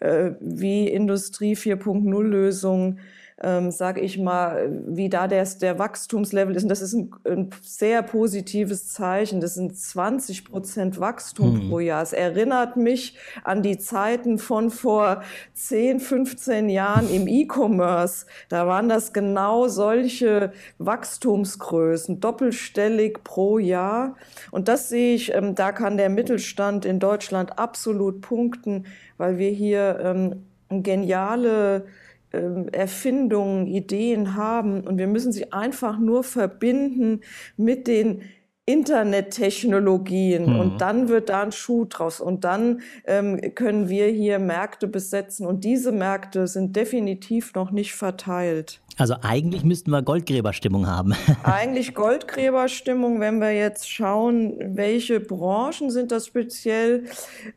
äh, 0.00 0.32
wie 0.40 0.88
Industrie 0.88 1.54
4.0 1.54 2.22
Lösungen 2.22 3.00
ähm, 3.40 3.70
sage 3.70 4.00
ich 4.00 4.18
mal, 4.18 4.82
wie 4.86 5.08
da 5.08 5.28
der, 5.28 5.44
der 5.60 5.78
Wachstumslevel 5.78 6.56
ist. 6.56 6.64
Und 6.64 6.68
das 6.68 6.82
ist 6.82 6.94
ein, 6.94 7.10
ein 7.24 7.50
sehr 7.62 8.02
positives 8.02 8.88
Zeichen. 8.88 9.40
Das 9.40 9.54
sind 9.54 9.76
20 9.76 10.44
Prozent 10.44 10.98
Wachstum 10.98 11.54
mhm. 11.54 11.68
pro 11.68 11.78
Jahr. 11.78 12.02
Es 12.02 12.12
erinnert 12.12 12.76
mich 12.76 13.16
an 13.44 13.62
die 13.62 13.78
Zeiten 13.78 14.38
von 14.38 14.70
vor 14.70 15.22
10, 15.54 16.00
15 16.00 16.68
Jahren 16.68 17.08
im 17.10 17.28
E-Commerce. 17.28 18.26
Da 18.48 18.66
waren 18.66 18.88
das 18.88 19.12
genau 19.12 19.68
solche 19.68 20.52
Wachstumsgrößen, 20.78 22.18
doppelstellig 22.20 23.22
pro 23.22 23.58
Jahr. 23.58 24.16
Und 24.50 24.66
das 24.66 24.88
sehe 24.88 25.14
ich, 25.14 25.32
ähm, 25.32 25.54
da 25.54 25.70
kann 25.70 25.96
der 25.96 26.08
Mittelstand 26.08 26.84
in 26.84 26.98
Deutschland 26.98 27.56
absolut 27.58 28.20
punkten, 28.20 28.86
weil 29.16 29.38
wir 29.38 29.50
hier 29.50 30.00
ähm, 30.02 30.42
geniale 30.82 31.86
Erfindungen, 32.30 33.66
Ideen 33.66 34.34
haben 34.34 34.82
und 34.82 34.98
wir 34.98 35.06
müssen 35.06 35.32
sie 35.32 35.52
einfach 35.52 35.98
nur 35.98 36.24
verbinden 36.24 37.22
mit 37.56 37.86
den 37.86 38.22
Internettechnologien 38.68 40.52
mhm. 40.52 40.60
und 40.60 40.80
dann 40.82 41.08
wird 41.08 41.30
da 41.30 41.42
ein 41.42 41.52
Schuh 41.52 41.86
draus 41.86 42.20
und 42.20 42.44
dann 42.44 42.82
ähm, 43.06 43.40
können 43.54 43.88
wir 43.88 44.08
hier 44.08 44.38
Märkte 44.38 44.86
besetzen 44.86 45.46
und 45.46 45.64
diese 45.64 45.90
Märkte 45.90 46.46
sind 46.46 46.76
definitiv 46.76 47.54
noch 47.54 47.70
nicht 47.70 47.94
verteilt. 47.94 48.82
Also 48.98 49.14
eigentlich 49.22 49.62
müssten 49.62 49.92
wir 49.92 50.02
Goldgräberstimmung 50.02 50.88
haben. 50.88 51.14
eigentlich 51.44 51.94
Goldgräberstimmung, 51.94 53.20
wenn 53.20 53.38
wir 53.38 53.52
jetzt 53.52 53.88
schauen, 53.88 54.56
welche 54.58 55.20
Branchen 55.20 55.90
sind 55.90 56.10
das 56.10 56.26
speziell, 56.26 57.04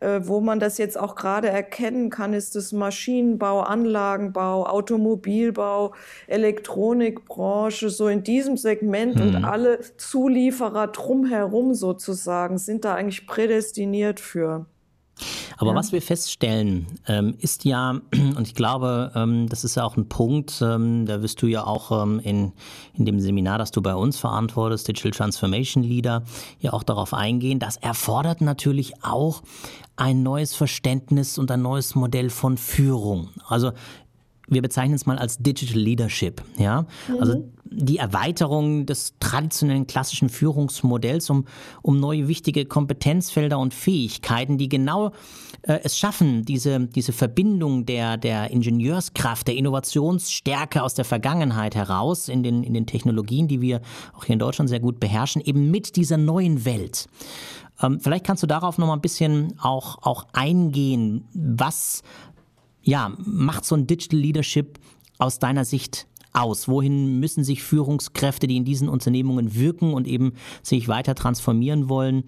äh, 0.02 0.22
wo 0.24 0.40
man 0.40 0.60
das 0.60 0.78
jetzt 0.78 1.00
auch 1.00 1.16
gerade 1.16 1.50
erkennen 1.50 2.12
kann, 2.12 2.34
ist 2.34 2.56
es 2.56 2.72
Maschinenbau, 2.72 3.62
Anlagenbau, 3.62 4.68
Automobilbau, 4.68 5.94
Elektronikbranche, 6.28 7.90
so 7.90 8.08
in 8.08 8.24
diesem 8.24 8.56
Segment 8.56 9.20
hm. 9.20 9.36
und 9.36 9.44
alle 9.44 9.80
Zulieferer 9.98 10.92
drumherum 11.02 11.74
sozusagen 11.74 12.58
sind 12.58 12.86
da 12.86 12.96
eigentlich 12.96 13.28
prädestiniert 13.28 14.20
für. 14.20 14.66
Aber 15.58 15.72
ja. 15.72 15.76
was 15.76 15.92
wir 15.92 16.02
feststellen, 16.02 16.88
ähm, 17.08 17.36
ist 17.40 17.66
ja, 17.66 17.92
und 18.36 18.48
ich 18.48 18.56
glaube, 18.56 19.12
ähm, 19.14 19.48
das 19.48 19.64
ist 19.64 19.76
ja 19.76 19.84
auch 19.84 19.96
ein 19.96 20.10
Punkt, 20.10 20.62
ähm, 20.62 21.06
da 21.06 21.22
wirst 21.22 21.42
du 21.42 21.48
ja 21.48 21.66
auch 21.66 21.92
in, 21.92 22.54
in 22.94 23.06
dem 23.06 23.20
Seminar, 23.20 23.60
das 23.60 23.72
du 23.72 23.82
bei 23.82 23.94
uns 23.94 24.18
verantwortest, 24.18 24.88
Digital 24.88 25.12
Transformation 25.12 25.84
Leader, 25.84 26.24
ja 26.60 26.74
auch 26.74 26.84
darauf 26.84 27.14
eingehen, 27.14 27.60
das 27.60 27.78
erfordert 27.78 28.42
natürlich 28.42 29.04
auch 29.04 29.44
ein 29.96 30.24
neues 30.24 30.56
Verständnis 30.56 31.38
und 31.38 31.52
ein 31.52 31.62
neues 31.62 31.94
Modell 31.94 32.32
von 32.32 32.58
Führung. 32.58 33.30
Also 33.48 33.72
wir 34.48 34.62
bezeichnen 34.62 34.96
es 34.96 35.06
mal 35.06 35.20
als 35.20 35.38
Digital 35.38 35.80
Leadership. 35.80 36.42
Ja? 36.58 36.88
Mhm. 37.08 37.20
Also 37.20 37.52
die 37.72 37.98
Erweiterung 37.98 38.86
des 38.86 39.16
traditionellen 39.20 39.88
klassischen 39.88 40.30
Führungsmodells 40.30 41.30
um, 41.30 41.46
um 41.82 42.00
neue 42.00 42.28
wichtige 42.28 42.66
Kompetenzfelder 42.66 43.58
und 43.58 43.74
Fähigkeiten, 43.74 44.58
die 44.58 44.68
genau 44.68 45.12
äh, 45.62 45.80
es 45.84 45.98
schaffen, 45.98 46.44
diese, 46.44 46.88
diese 46.88 47.14
Verbindung 47.14 47.86
der, 47.86 48.18
der 48.18 48.52
Ingenieurskraft, 48.52 49.48
der 49.48 49.56
Innovationsstärke 49.56 50.84
aus 50.84 50.96
der 50.96 51.06
Vergangenheit 51.06 51.74
heraus 51.76 52.28
in 52.28 52.44
den, 52.44 52.64
in 52.64 52.74
den 52.74 52.86
Technologien, 52.86 53.48
die 53.48 53.62
wir 53.62 53.82
auch 54.14 54.26
hier 54.26 54.34
in 54.34 54.40
Deutschland 54.40 54.70
sehr 54.70 54.82
gut 54.82 55.00
beherrschen, 55.00 55.42
eben 55.42 55.72
mit 55.72 55.96
dieser 55.96 56.18
neuen 56.18 56.66
Welt. 56.66 57.08
Ähm, 57.82 58.02
vielleicht 58.02 58.26
kannst 58.26 58.44
du 58.44 58.48
darauf 58.48 58.78
noch 58.78 58.88
mal 58.88 58.94
ein 58.94 59.02
bisschen 59.02 59.58
auch, 59.62 60.04
auch 60.04 60.28
eingehen. 60.34 61.26
Was 61.34 62.04
ja, 62.82 63.14
macht 63.18 63.64
so 63.64 63.76
ein 63.76 63.88
Digital 63.88 64.20
Leadership 64.20 64.80
aus 65.20 65.40
deiner 65.40 65.66
Sicht 65.66 66.08
aus? 66.34 66.68
Wohin 66.68 67.20
müssen 67.20 67.44
sich 67.44 67.64
Führungskräfte, 67.64 68.48
die 68.48 68.58
in 68.58 68.66
diesen 68.66 68.90
Unternehmungen 68.90 69.56
wirken 69.56 69.94
und 69.94 70.08
eben 70.08 70.34
sich 70.64 70.88
weiter 70.88 71.16
transformieren 71.16 71.90
wollen, 71.90 72.26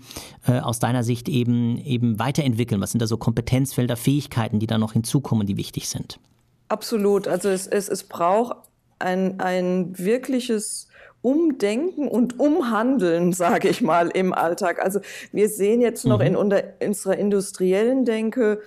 äh, 0.48 0.60
aus 0.60 0.80
deiner 0.80 1.04
Sicht 1.04 1.30
eben, 1.30 1.78
eben 1.78 2.20
weiterentwickeln? 2.20 2.82
Was 2.82 2.92
sind 2.92 3.02
da 3.02 3.08
so 3.08 3.18
Kompetenzfelder, 3.18 3.96
Fähigkeiten, 3.96 4.60
die 4.60 4.68
da 4.68 4.78
noch 4.78 4.94
hinzukommen, 4.94 5.48
die 5.48 5.58
wichtig 5.58 5.90
sind? 5.90 6.20
Absolut. 6.68 7.28
Also 7.28 7.50
es, 7.50 7.68
es, 7.68 7.90
es 7.90 8.04
braucht 8.04 8.58
ein, 9.00 9.40
ein 9.40 9.98
wirkliches 9.98 10.88
Umdenken 11.22 12.08
und 12.08 12.40
Umhandeln, 12.40 13.34
sage 13.34 13.70
ich 13.70 13.82
mal, 13.82 14.10
im 14.10 14.34
Alltag. 14.34 14.84
Also 14.84 15.00
wir 15.32 15.50
sehen 15.50 15.82
jetzt 15.82 16.06
noch 16.06 16.20
mhm. 16.20 16.26
in 16.26 16.36
unserer 16.36 17.18
industriellen 17.18 18.06
Denke, 18.06 18.62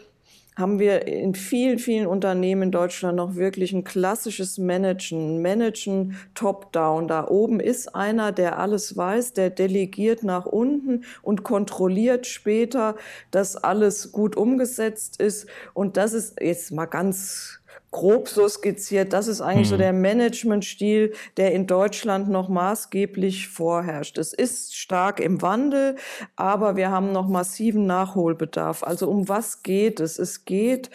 haben 0.57 0.79
wir 0.79 1.07
in 1.07 1.35
vielen, 1.35 1.79
vielen 1.79 2.07
Unternehmen 2.07 2.63
in 2.63 2.71
Deutschland 2.71 3.17
noch 3.17 3.37
wirklich 3.37 3.73
ein 3.73 3.85
klassisches 3.85 4.57
Managen, 4.57 5.43
Managen 5.43 6.17
top-down. 6.35 7.09
Da 7.09 7.29
oben 7.29 7.61
ist 7.61 7.95
einer, 7.95 8.33
der 8.33 8.59
alles 8.59 8.97
weiß, 8.97 9.35
der 9.35 9.51
delegiert 9.51 10.23
nach 10.23 10.47
unten 10.47 11.05
und 11.23 11.43
kontrolliert 11.43 12.27
später, 12.27 12.97
dass 13.31 13.57
alles 13.57 14.13
gut 14.13 14.37
umgesetzt 14.37 15.21
ist. 15.21 15.47
Und 15.75 15.99
das 15.99 16.15
ist 16.15 16.41
jetzt 16.41 16.73
mal 16.73 16.87
ganz 16.87 17.61
grob 17.91 18.29
so 18.29 18.49
skizziert, 18.49 19.13
das 19.13 19.29
ist 19.29 19.41
eigentlich 19.41 19.69
mhm. 19.69 19.71
so 19.71 19.77
der 19.77 19.93
Managementstil, 19.93 21.15
der 21.37 21.53
in 21.53 21.67
Deutschland 21.67 22.29
noch 22.29 22.49
maßgeblich 22.49 23.49
vorherrscht. 23.49 24.19
Es 24.19 24.33
ist 24.33 24.77
stark 24.77 25.21
im 25.21 25.41
Wandel, 25.43 25.97
aber 26.35 26.77
wir 26.77 26.91
haben 26.91 27.13
noch 27.13 27.29
massiven 27.29 27.87
Nachholbedarf. 27.87 28.83
Also 28.83 29.09
um 29.09 29.29
was 29.29 29.63
geht 29.63 30.01
es? 30.01 30.19
Es 30.19 30.45
geht 30.45 30.91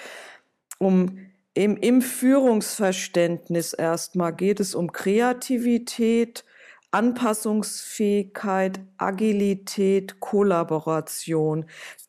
um 0.77 1.17
im, 1.53 1.75
im 1.77 2.01
Führungsverständnis 2.01 3.73
erstmal 3.73 4.33
geht 4.33 4.59
es 4.59 4.73
um 4.73 4.91
Kreativität, 4.91 6.45
Anpassungsfähigkeit, 6.91 8.79
Agilität, 8.97 10.19
Kollaboration. 10.19 11.65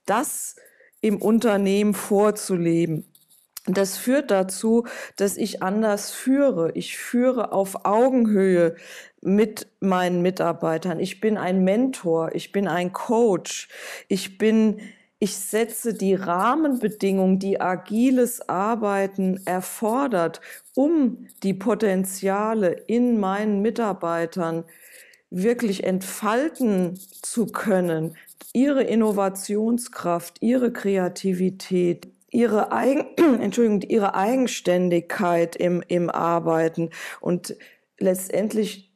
Das 0.07 0.57
im 1.01 1.21
Unternehmen 1.21 1.95
vorzuleben. 1.95 3.12
Das 3.67 3.97
führt 3.97 4.33
dazu, 4.33 4.87
dass 5.17 5.37
ich 5.37 5.63
anders 5.63 6.11
führe. 6.11 6.73
Ich 6.75 6.99
führe 6.99 7.53
auf 7.53 7.85
Augenhöhe 7.85 8.75
mit 9.21 9.69
meinen 9.79 10.21
Mitarbeitern. 10.21 10.99
Ich 10.99 11.21
bin 11.21 11.39
ein 11.39 11.63
Mentor. 11.63 12.35
Ich 12.35 12.51
bin 12.51 12.67
ein 12.67 12.93
Coach. 12.93 13.69
Ich 14.09 14.37
bin, 14.37 14.81
ich 15.21 15.37
setze 15.37 15.95
die 15.95 16.15
Rahmenbedingungen, 16.15 17.39
die 17.39 17.61
agiles 17.61 18.49
Arbeiten 18.49 19.41
erfordert, 19.45 20.41
um 20.75 21.29
die 21.45 21.55
Potenziale 21.55 22.73
in 22.89 23.21
meinen 23.21 23.63
Mitarbeitern 23.63 24.65
wirklich 25.31 25.85
entfalten 25.85 26.99
zu 27.23 27.47
können, 27.47 28.17
ihre 28.53 28.83
Innovationskraft, 28.83 30.39
ihre 30.41 30.73
Kreativität, 30.73 32.09
ihre, 32.33 32.73
Eigen, 32.73 33.05
Entschuldigung, 33.41 33.83
ihre 33.83 34.15
Eigenständigkeit 34.15 35.55
im, 35.55 35.83
im 35.87 36.11
Arbeiten. 36.11 36.91
Und 37.21 37.57
letztendlich 37.99 38.93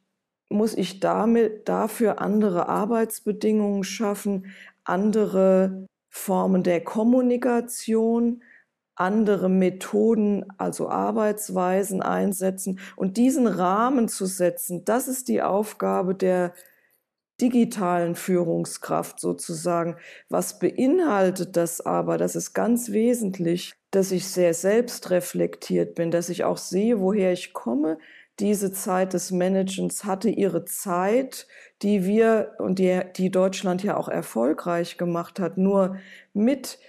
muss 0.49 0.73
ich 0.73 0.99
damit 0.99 1.69
dafür 1.69 2.19
andere 2.19 2.67
Arbeitsbedingungen 2.67 3.83
schaffen, 3.83 4.53
andere 4.83 5.87
Formen 6.09 6.63
der 6.63 6.83
Kommunikation, 6.83 8.41
andere 8.95 9.49
Methoden, 9.49 10.45
also 10.57 10.89
Arbeitsweisen 10.89 12.01
einsetzen 12.01 12.79
und 12.95 13.17
diesen 13.17 13.45
Rahmen 13.45 14.07
zu 14.07 14.25
setzen, 14.25 14.85
das 14.85 15.07
ist 15.07 15.27
die 15.27 15.43
Aufgabe 15.43 16.15
der 16.15 16.53
digitalen 17.41 18.15
Führungskraft 18.15 19.19
sozusagen. 19.19 19.95
Was 20.29 20.59
beinhaltet 20.59 21.55
das 21.55 21.81
aber? 21.81 22.17
Das 22.17 22.35
ist 22.35 22.53
ganz 22.53 22.91
wesentlich, 22.91 23.73
dass 23.91 24.11
ich 24.11 24.27
sehr 24.27 24.53
selbstreflektiert 24.53 25.95
bin, 25.95 26.11
dass 26.11 26.29
ich 26.29 26.43
auch 26.43 26.57
sehe, 26.57 26.99
woher 26.99 27.31
ich 27.31 27.53
komme. 27.53 27.97
Diese 28.39 28.71
Zeit 28.71 29.13
des 29.13 29.31
Managens 29.31 30.03
hatte 30.03 30.29
ihre 30.29 30.65
Zeit, 30.65 31.47
die 31.81 32.05
wir 32.05 32.53
und 32.59 32.79
die, 32.79 33.01
die 33.15 33.31
Deutschland 33.31 33.83
ja 33.83 33.97
auch 33.97 34.09
erfolgreich 34.09 34.97
gemacht 34.97 35.39
hat, 35.39 35.57
nur 35.57 35.97
mit 36.33 36.79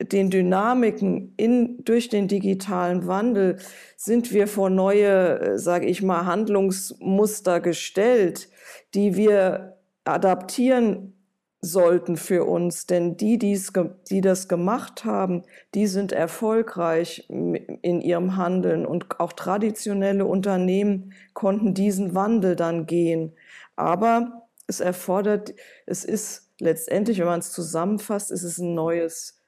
den 0.00 0.30
Dynamiken 0.30 1.34
in, 1.36 1.82
durch 1.84 2.08
den 2.08 2.28
digitalen 2.28 3.06
Wandel 3.06 3.58
sind 3.96 4.32
wir 4.32 4.46
vor 4.46 4.70
neue, 4.70 5.40
äh, 5.40 5.58
sage 5.58 5.86
ich 5.86 6.02
mal, 6.02 6.24
Handlungsmuster 6.24 7.60
gestellt, 7.60 8.48
die 8.94 9.16
wir 9.16 9.77
adaptieren 10.08 11.14
sollten 11.60 12.16
für 12.16 12.44
uns, 12.44 12.86
denn 12.86 13.16
die, 13.16 13.36
die's, 13.36 13.72
die 14.10 14.20
das 14.20 14.48
gemacht 14.48 15.04
haben, 15.04 15.42
die 15.74 15.88
sind 15.88 16.12
erfolgreich 16.12 17.28
in 17.28 18.00
ihrem 18.00 18.36
Handeln 18.36 18.86
und 18.86 19.18
auch 19.18 19.32
traditionelle 19.32 20.24
Unternehmen 20.24 21.14
konnten 21.32 21.74
diesen 21.74 22.14
Wandel 22.14 22.54
dann 22.54 22.86
gehen. 22.86 23.32
Aber 23.74 24.48
es 24.68 24.80
erfordert, 24.80 25.54
es 25.86 26.04
ist 26.04 26.52
letztendlich, 26.60 27.18
wenn 27.18 27.26
man 27.26 27.40
es 27.40 27.50
zusammenfasst, 27.50 28.30
ist 28.30 28.44
es 28.44 28.58
ein 28.58 28.74
neues, 28.74 29.42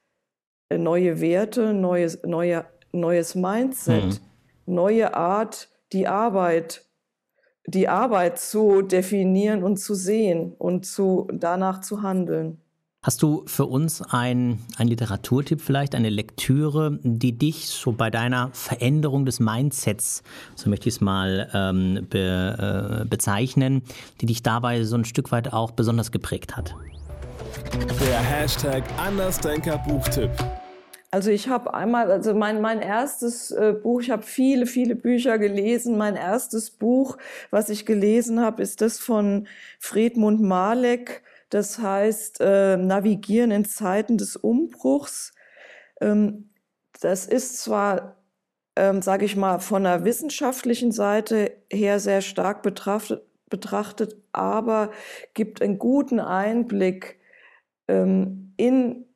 äh, 0.68 0.78
neue 0.78 1.20
Werte, 1.20 1.72
neues, 1.72 2.20
neue, 2.24 2.64
neues 2.92 3.36
Mindset, 3.36 4.04
mhm. 4.04 4.74
neue 4.74 5.14
Art, 5.14 5.68
die 5.92 6.08
Arbeit 6.08 6.86
die 7.66 7.88
Arbeit 7.88 8.38
zu 8.38 8.82
definieren 8.82 9.62
und 9.62 9.76
zu 9.76 9.94
sehen 9.94 10.54
und 10.58 10.86
zu, 10.86 11.28
danach 11.32 11.80
zu 11.80 12.02
handeln. 12.02 12.58
Hast 13.02 13.22
du 13.22 13.44
für 13.46 13.64
uns 13.64 14.02
ein, 14.02 14.58
ein 14.76 14.86
Literaturtipp 14.86 15.62
vielleicht, 15.62 15.94
eine 15.94 16.10
Lektüre, 16.10 16.98
die 17.02 17.32
dich 17.32 17.68
so 17.68 17.92
bei 17.92 18.10
deiner 18.10 18.50
Veränderung 18.52 19.24
des 19.24 19.40
Mindsets, 19.40 20.22
so 20.54 20.68
möchte 20.68 20.90
ich 20.90 20.96
es 20.96 21.00
mal 21.00 21.48
ähm, 21.54 22.06
be, 22.10 23.00
äh, 23.00 23.04
bezeichnen, 23.06 23.82
die 24.20 24.26
dich 24.26 24.42
dabei 24.42 24.84
so 24.84 24.96
ein 24.96 25.06
Stück 25.06 25.32
weit 25.32 25.50
auch 25.50 25.70
besonders 25.70 26.12
geprägt 26.12 26.58
hat? 26.58 26.74
Der 27.72 28.20
Hashtag 28.20 28.84
Andersdenker 28.98 29.78
Buchtipp. 29.78 30.30
Also 31.12 31.30
ich 31.30 31.48
habe 31.48 31.74
einmal, 31.74 32.10
also 32.10 32.34
mein, 32.34 32.60
mein 32.60 32.80
erstes 32.80 33.50
äh, 33.50 33.72
Buch, 33.72 34.00
ich 34.00 34.10
habe 34.10 34.22
viele, 34.22 34.66
viele 34.66 34.94
Bücher 34.94 35.38
gelesen. 35.38 35.98
Mein 35.98 36.14
erstes 36.14 36.70
Buch, 36.70 37.18
was 37.50 37.68
ich 37.68 37.84
gelesen 37.84 38.40
habe, 38.40 38.62
ist 38.62 38.80
das 38.80 38.98
von 38.98 39.48
Friedmund 39.80 40.40
Malek. 40.40 41.22
Das 41.48 41.80
heißt 41.80 42.40
äh, 42.40 42.76
Navigieren 42.76 43.50
in 43.50 43.64
Zeiten 43.64 44.18
des 44.18 44.36
Umbruchs. 44.36 45.34
Ähm, 46.00 46.50
das 47.00 47.26
ist 47.26 47.58
zwar, 47.58 48.16
ähm, 48.76 49.02
sage 49.02 49.24
ich 49.24 49.34
mal, 49.34 49.58
von 49.58 49.82
der 49.82 50.04
wissenschaftlichen 50.04 50.92
Seite 50.92 51.52
her 51.72 51.98
sehr 51.98 52.20
stark 52.20 52.62
betrachtet, 52.62 53.22
betrachtet 53.48 54.16
aber 54.32 54.92
gibt 55.34 55.60
einen 55.60 55.78
guten 55.80 56.20
Einblick 56.20 57.18
ähm, 57.88 58.54
in 58.56 59.06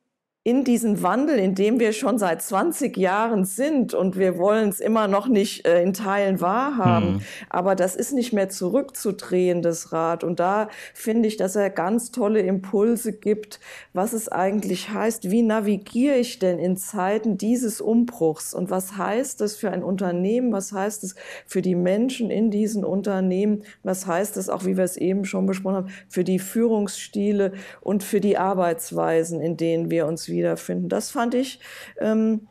in 0.47 0.63
diesen 0.63 1.01
Wandel, 1.01 1.39
in 1.39 1.55
dem 1.55 1.79
wir 1.79 1.91
schon 1.91 2.19
seit 2.19 2.39
20 2.39 2.95
Jahren 2.97 3.45
sind 3.45 3.95
und 3.95 4.15
wir 4.15 4.37
wollen 4.37 4.69
es 4.69 4.79
immer 4.79 5.07
noch 5.07 5.27
nicht 5.27 5.65
äh, 5.65 5.81
in 5.81 5.93
Teilen 5.93 6.39
wahrhaben. 6.39 7.13
Mhm. 7.13 7.21
Aber 7.49 7.73
das 7.73 7.95
ist 7.95 8.13
nicht 8.13 8.31
mehr 8.31 8.47
zurückzudrehen, 8.47 9.63
das 9.63 9.91
Rad. 9.91 10.23
Und 10.23 10.39
da 10.39 10.69
finde 10.93 11.27
ich, 11.27 11.37
dass 11.37 11.55
er 11.55 11.71
ganz 11.71 12.11
tolle 12.11 12.41
Impulse 12.41 13.13
gibt, 13.13 13.59
was 13.91 14.13
es 14.13 14.29
eigentlich 14.29 14.91
heißt, 14.91 15.31
wie 15.31 15.41
navigiere 15.41 16.17
ich 16.17 16.37
denn 16.37 16.59
in 16.59 16.77
Zeiten 16.77 17.39
dieses 17.39 17.81
Umbruchs 17.81 18.53
und 18.53 18.69
was 18.69 18.97
heißt 18.97 19.41
das 19.41 19.55
für 19.55 19.71
ein 19.71 19.83
Unternehmen, 19.83 20.53
was 20.53 20.71
heißt 20.71 21.03
es 21.05 21.15
für 21.47 21.63
die 21.63 21.73
Menschen 21.73 22.29
in 22.29 22.51
diesen 22.51 22.85
Unternehmen, 22.85 23.63
was 23.81 24.05
heißt 24.05 24.37
es 24.37 24.49
auch, 24.49 24.63
wie 24.63 24.77
wir 24.77 24.83
es 24.83 24.97
eben 24.97 25.25
schon 25.25 25.47
besprochen 25.47 25.75
haben, 25.75 25.93
für 26.07 26.23
die 26.23 26.37
Führungsstile 26.37 27.53
und 27.81 28.03
für 28.03 28.21
die 28.21 28.37
Arbeitsweisen, 28.37 29.41
in 29.41 29.57
denen 29.57 29.89
wir 29.89 30.05
uns 30.05 30.34
wiederfinden. 30.35 30.89
Das 30.89 31.11
fand 31.11 31.33
ich, 31.33 31.59
ähm, 31.99 32.47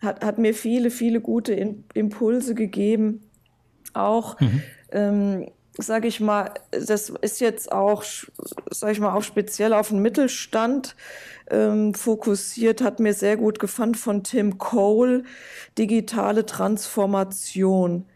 hat, 0.00 0.24
hat 0.24 0.38
mir 0.38 0.54
viele, 0.54 0.90
viele 0.90 1.20
gute 1.20 1.52
In 1.54 1.84
Impulse 1.94 2.54
gegeben. 2.54 3.22
Auch, 3.94 4.38
mhm. 4.40 4.62
ähm, 4.92 5.46
sage 5.76 6.08
ich 6.08 6.20
mal, 6.20 6.52
das 6.70 7.10
ist 7.20 7.40
jetzt 7.40 7.72
auch, 7.72 8.02
sage 8.70 8.92
ich 8.92 9.00
mal, 9.00 9.14
auch 9.14 9.22
speziell 9.22 9.72
auf 9.72 9.88
den 9.88 10.00
Mittelstand 10.00 10.96
ähm, 11.50 11.94
fokussiert, 11.94 12.82
hat 12.82 13.00
mir 13.00 13.14
sehr 13.14 13.36
gut 13.36 13.58
gefallen 13.58 13.94
von 13.94 14.24
Tim 14.24 14.58
Cole, 14.58 15.24
digitale 15.78 16.46
Transformation. 16.46 18.06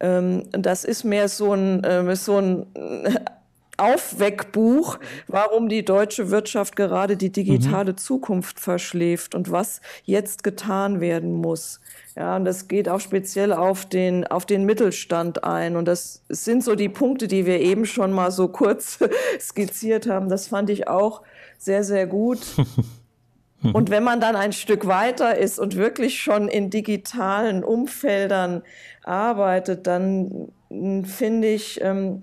Ähm, 0.00 0.44
das 0.52 0.84
ist 0.84 1.04
mehr 1.04 1.28
so 1.28 1.54
ein, 1.54 1.84
äh, 1.84 2.16
so 2.16 2.38
ein 2.38 2.66
Aufweckbuch, 3.80 4.98
warum 5.26 5.68
die 5.68 5.84
deutsche 5.84 6.30
Wirtschaft 6.30 6.76
gerade 6.76 7.16
die 7.16 7.32
digitale 7.32 7.92
mhm. 7.92 7.96
Zukunft 7.96 8.60
verschläft 8.60 9.34
und 9.34 9.50
was 9.50 9.80
jetzt 10.04 10.42
getan 10.44 11.00
werden 11.00 11.32
muss. 11.32 11.80
Ja, 12.16 12.36
und 12.36 12.44
das 12.44 12.68
geht 12.68 12.88
auch 12.88 13.00
speziell 13.00 13.52
auf 13.52 13.86
den, 13.86 14.26
auf 14.26 14.44
den 14.44 14.64
Mittelstand 14.64 15.44
ein. 15.44 15.76
Und 15.76 15.86
das 15.86 16.22
sind 16.28 16.62
so 16.62 16.74
die 16.74 16.88
Punkte, 16.88 17.28
die 17.28 17.46
wir 17.46 17.60
eben 17.60 17.86
schon 17.86 18.12
mal 18.12 18.30
so 18.30 18.48
kurz 18.48 18.98
skizziert 19.40 20.08
haben. 20.08 20.28
Das 20.28 20.48
fand 20.48 20.70
ich 20.70 20.88
auch 20.88 21.22
sehr, 21.58 21.84
sehr 21.84 22.06
gut. 22.06 22.40
Und 23.62 23.90
wenn 23.90 24.02
man 24.02 24.20
dann 24.20 24.36
ein 24.36 24.52
Stück 24.52 24.86
weiter 24.86 25.36
ist 25.36 25.58
und 25.58 25.76
wirklich 25.76 26.22
schon 26.22 26.48
in 26.48 26.70
digitalen 26.70 27.62
Umfeldern 27.62 28.62
arbeitet, 29.04 29.86
dann 29.86 30.48
hm, 30.70 31.04
finde 31.04 31.48
ich, 31.48 31.78
ähm, 31.82 32.22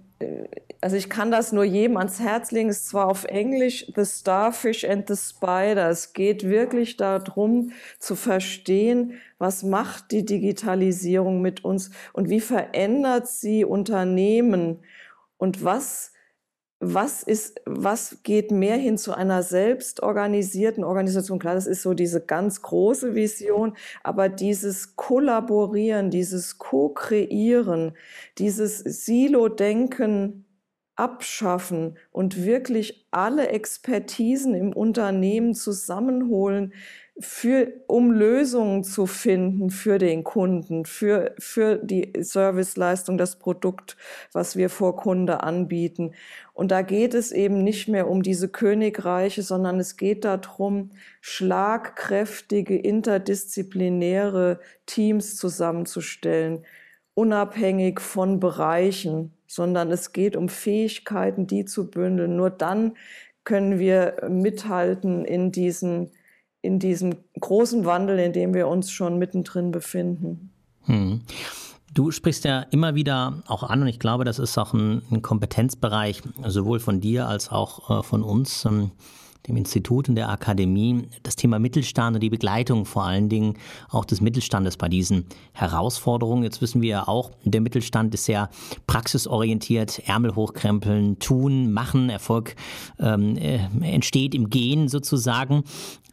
also 0.81 0.95
ich 0.95 1.09
kann 1.09 1.31
das 1.31 1.51
nur 1.51 1.63
jedem 1.63 1.97
ans 1.97 2.19
Herz 2.19 2.51
legen, 2.51 2.69
ist 2.69 2.87
zwar 2.87 3.07
auf 3.07 3.25
Englisch 3.25 3.91
The 3.95 4.05
Starfish 4.05 4.83
and 4.83 5.07
the 5.07 5.15
Spider. 5.15 5.89
Es 5.89 6.13
geht 6.13 6.43
wirklich 6.47 6.97
darum 6.97 7.71
zu 7.99 8.15
verstehen, 8.15 9.13
was 9.37 9.63
macht 9.63 10.11
die 10.11 10.25
Digitalisierung 10.25 11.41
mit 11.41 11.63
uns 11.63 11.91
und 12.13 12.29
wie 12.29 12.41
verändert 12.41 13.27
sie 13.27 13.65
Unternehmen 13.65 14.79
und 15.37 15.63
was 15.63 16.13
was 16.79 17.23
ist, 17.23 17.59
was 17.65 18.19
geht 18.21 18.51
mehr 18.51 18.77
hin 18.77 18.97
zu 18.97 19.13
einer 19.13 19.41
selbstorganisierten 19.41 20.83
Organisation? 20.83 21.39
Klar, 21.39 21.55
das 21.55 21.65
ist 21.65 21.81
so 21.81 21.93
diese 21.95 22.21
ganz 22.21 22.61
große 22.61 23.15
Vision, 23.15 23.75
aber 24.03 24.29
dieses 24.29 24.95
Kollaborieren, 24.95 26.11
dieses 26.11 26.59
Co-Kreieren, 26.59 27.93
dieses 28.37 28.79
Silo-Denken 28.79 30.45
abschaffen 30.95 31.97
und 32.11 32.43
wirklich 32.43 33.07
alle 33.11 33.49
Expertisen 33.49 34.53
im 34.53 34.73
Unternehmen 34.73 35.53
zusammenholen, 35.53 36.73
für, 37.19 37.73
um 37.87 38.11
Lösungen 38.11 38.83
zu 38.83 39.07
finden 39.07 39.71
für 39.71 39.97
den 39.97 40.23
Kunden, 40.23 40.85
für, 40.85 41.33
für 41.39 41.77
die 41.77 42.13
Serviceleistung, 42.19 43.17
das 43.17 43.39
Produkt, 43.39 43.97
was 44.33 44.55
wir 44.55 44.69
vor 44.69 44.95
Kunde 44.97 45.41
anbieten. 45.41 46.13
Und 46.53 46.71
da 46.71 46.83
geht 46.83 47.15
es 47.15 47.31
eben 47.31 47.63
nicht 47.63 47.87
mehr 47.87 48.07
um 48.07 48.21
diese 48.21 48.49
Königreiche, 48.49 49.41
sondern 49.41 49.79
es 49.79 49.97
geht 49.97 50.25
darum, 50.25 50.91
schlagkräftige, 51.21 52.77
interdisziplinäre 52.77 54.59
Teams 54.85 55.37
zusammenzustellen, 55.37 56.65
unabhängig 57.15 57.99
von 57.99 58.39
Bereichen, 58.39 59.33
sondern 59.47 59.91
es 59.91 60.13
geht 60.13 60.35
um 60.35 60.49
Fähigkeiten, 60.49 61.47
die 61.47 61.65
zu 61.65 61.89
bündeln. 61.89 62.35
Nur 62.35 62.51
dann 62.51 62.95
können 63.43 63.79
wir 63.79 64.27
mithalten 64.29 65.25
in 65.25 65.51
diesen 65.51 66.11
in 66.67 66.79
diesem 66.79 67.15
großen 67.39 67.85
Wandel, 67.85 68.19
in 68.19 68.33
dem 68.33 68.53
wir 68.53 68.67
uns 68.67 68.91
schon 68.91 69.17
mittendrin 69.17 69.71
befinden. 69.71 70.51
Hm. 70.83 71.21
Du 71.93 72.11
sprichst 72.11 72.43
ja 72.43 72.59
immer 72.71 72.93
wieder 72.93 73.41
auch 73.47 73.63
an, 73.63 73.81
und 73.81 73.87
ich 73.87 73.99
glaube, 73.99 74.25
das 74.25 74.37
ist 74.37 74.57
auch 74.57 74.73
ein, 74.73 75.01
ein 75.09 75.21
Kompetenzbereich 75.21 76.21
sowohl 76.45 76.81
von 76.81 76.99
dir 76.99 77.27
als 77.27 77.49
auch 77.49 77.99
äh, 77.99 78.03
von 78.03 78.21
uns. 78.21 78.65
Ähm, 78.65 78.91
dem 79.47 79.57
Institut 79.57 80.09
und 80.09 80.15
der 80.15 80.29
Akademie 80.29 81.07
das 81.23 81.35
Thema 81.35 81.59
Mittelstand 81.59 82.15
und 82.15 82.21
die 82.21 82.29
Begleitung 82.29 82.85
vor 82.85 83.05
allen 83.05 83.29
Dingen 83.29 83.55
auch 83.89 84.05
des 84.05 84.21
Mittelstandes 84.21 84.77
bei 84.77 84.89
diesen 84.89 85.25
Herausforderungen. 85.53 86.43
Jetzt 86.43 86.61
wissen 86.61 86.81
wir 86.81 86.89
ja 86.89 87.07
auch, 87.07 87.31
der 87.43 87.61
Mittelstand 87.61 88.13
ist 88.13 88.25
sehr 88.25 88.49
praxisorientiert, 88.87 89.99
Ärmel 90.07 90.35
hochkrempeln, 90.35 91.19
tun, 91.19 91.71
machen, 91.71 92.09
Erfolg 92.09 92.55
ähm, 92.99 93.37
äh, 93.37 93.59
entsteht 93.81 94.35
im 94.35 94.49
Gehen 94.49 94.87
sozusagen. 94.87 95.63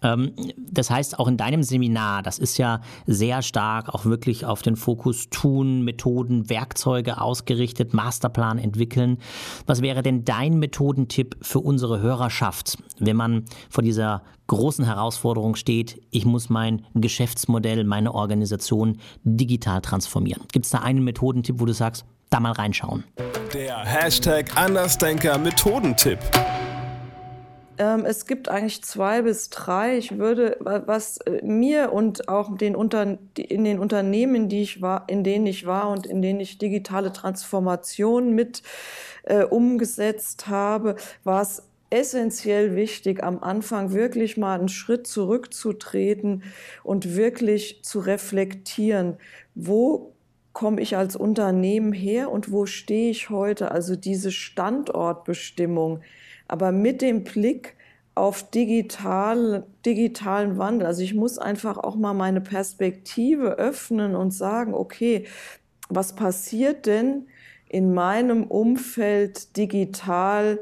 Ähm, 0.05 0.33
das 0.57 0.90
heißt, 0.90 1.19
auch 1.19 1.27
in 1.27 1.37
deinem 1.37 1.64
Seminar, 1.64 2.23
das 2.23 2.38
ist 2.38 2.59
ja 2.59 2.81
sehr 3.07 3.43
stark 3.43 3.88
auch 3.88 4.05
wirklich 4.05 4.45
auf 4.45 4.62
den 4.62 4.77
Fokus 4.77 5.31
tun, 5.31 5.83
Methoden, 5.83 6.49
Werkzeuge 6.49 7.21
ausgerichtet, 7.21 7.95
Masterplan 7.95 8.59
entwickeln. 8.59 9.19
Was 9.67 9.83
wäre 9.83 10.03
denn 10.03 10.25
dein 10.25 10.59
Methodentipp 10.59 11.37
für 11.43 11.61
unsere 11.61 12.01
Hörerschaft, 12.01 12.79
wenn 12.99 13.17
man 13.17 13.45
vor 13.71 13.83
dieser 13.83 14.23
großen 14.47 14.85
Herausforderung 14.85 15.57
steht, 15.57 16.01
ich 16.11 16.27
muss 16.27 16.51
mein 16.51 16.85
Geschäftsmodell, 16.95 17.85
meine 17.85 18.14
Organisation 18.14 18.99
digital 19.25 19.81
transformieren? 19.81 20.43
Gibt 20.53 20.67
es 20.67 20.71
da 20.71 20.79
einen 20.81 21.03
Methodentipp, 21.03 21.61
wo 21.61 21.64
du 21.64 21.73
sagst, 21.73 22.05
da 22.29 22.40
mal 22.40 22.53
reinschauen? 22.53 23.05
Der 23.55 23.79
Hashtag 23.79 24.57
Andersdenker 24.57 25.38
Methodentipp. 25.38 26.19
Ähm, 27.79 28.05
es 28.05 28.27
gibt 28.27 28.49
eigentlich 28.49 28.83
zwei 28.85 29.23
bis 29.23 29.51
drei. 29.51 29.99
Ich 29.99 30.19
würde, 30.19 30.57
was 30.61 31.19
äh, 31.19 31.45
mir 31.45 31.93
und 31.93 32.29
auch 32.29 32.57
den 32.57 32.77
Unter, 32.77 33.19
in 33.37 33.65
den 33.65 33.79
Unternehmen, 33.79 34.49
die 34.49 34.63
ich 34.63 34.81
war, 34.81 35.05
in 35.09 35.25
denen 35.25 35.47
ich 35.47 35.67
war 35.67 35.91
und 35.91 36.07
in 36.07 36.23
denen 36.23 36.41
ich 36.41 36.59
digitale 36.59 37.13
Transformation 37.13 38.33
mit 38.33 38.63
äh, 39.25 39.43
umgesetzt 39.45 40.47
habe, 40.47 40.97
war 41.25 41.43
es 41.43 41.63
essentiell 41.91 42.75
wichtig, 42.77 43.23
am 43.23 43.43
Anfang 43.43 43.93
wirklich 43.93 44.37
mal 44.37 44.59
einen 44.59 44.69
Schritt 44.69 45.07
zurückzutreten 45.07 46.43
und 46.83 47.17
wirklich 47.17 47.85
zu 47.85 48.01
reflektieren, 48.01 49.17
wo 49.55 50.13
komme 50.53 50.81
ich 50.81 50.97
als 50.97 51.17
Unternehmen 51.17 51.93
her 51.93 52.31
und 52.31 52.51
wo 52.51 52.67
stehe 52.67 53.11
ich 53.11 53.31
heute? 53.31 53.71
Also 53.71 53.97
diese 53.97 54.31
Standortbestimmung 54.33 56.01
aber 56.49 56.73
mit 56.73 57.03
dem 57.03 57.25
Blick 57.25 57.75
auf 58.15 58.49
digital, 58.51 59.65
digitalen 59.85 60.57
Wandel. 60.57 60.87
Also 60.87 61.03
ich 61.03 61.15
muss 61.15 61.39
einfach 61.39 61.79
auch 61.79 61.97
mal 61.97 62.15
meine 62.15 62.41
Perspektive 62.41 63.59
öffnen 63.59 64.15
und 64.15 64.31
sagen, 64.31 64.73
okay, 64.73 65.25
was 65.89 66.15
passiert 66.15 66.87
denn 66.87 67.27
in 67.69 67.93
meinem 67.93 68.45
Umfeld 68.45 69.57
digital 69.57 70.61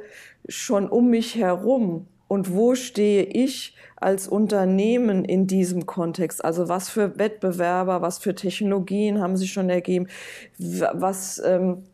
schon 0.48 0.88
um 0.88 1.10
mich 1.10 1.36
herum? 1.36 2.06
Und 2.26 2.54
wo 2.54 2.74
stehe 2.74 3.24
ich 3.24 3.76
als 3.96 4.26
Unternehmen 4.26 5.24
in 5.26 5.46
diesem 5.46 5.84
Kontext? 5.84 6.42
Also 6.42 6.70
was 6.70 6.88
für 6.88 7.18
Wettbewerber, 7.18 8.00
was 8.00 8.18
für 8.18 8.34
Technologien 8.34 9.20
haben 9.20 9.36
sich 9.36 9.52
schon 9.52 9.68
ergeben? 9.68 10.08
Was 10.58 11.42
ähm, 11.44 11.84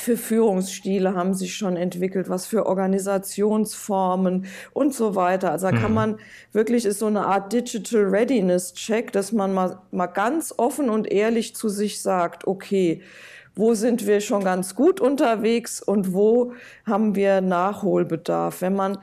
für 0.00 0.16
Führungsstile 0.16 1.14
haben 1.14 1.34
sich 1.34 1.54
schon 1.54 1.76
entwickelt, 1.76 2.28
was 2.28 2.46
für 2.46 2.66
Organisationsformen 2.66 4.46
und 4.72 4.94
so 4.94 5.14
weiter. 5.14 5.52
Also 5.52 5.70
da 5.70 5.76
kann 5.76 5.90
mhm. 5.90 5.94
man 5.94 6.18
wirklich, 6.52 6.84
ist 6.84 6.98
so 6.98 7.06
eine 7.06 7.26
Art 7.26 7.52
Digital 7.52 8.02
Readiness 8.04 8.74
Check, 8.74 9.12
dass 9.12 9.32
man 9.32 9.52
mal, 9.52 9.78
mal 9.90 10.06
ganz 10.06 10.54
offen 10.56 10.90
und 10.90 11.10
ehrlich 11.10 11.54
zu 11.54 11.68
sich 11.68 12.02
sagt, 12.02 12.46
okay, 12.46 13.02
wo 13.54 13.74
sind 13.74 14.06
wir 14.06 14.20
schon 14.20 14.44
ganz 14.44 14.74
gut 14.74 15.00
unterwegs 15.00 15.82
und 15.82 16.14
wo 16.14 16.52
haben 16.86 17.14
wir 17.14 17.40
Nachholbedarf? 17.40 18.62
Wenn 18.62 18.74
man 18.74 18.98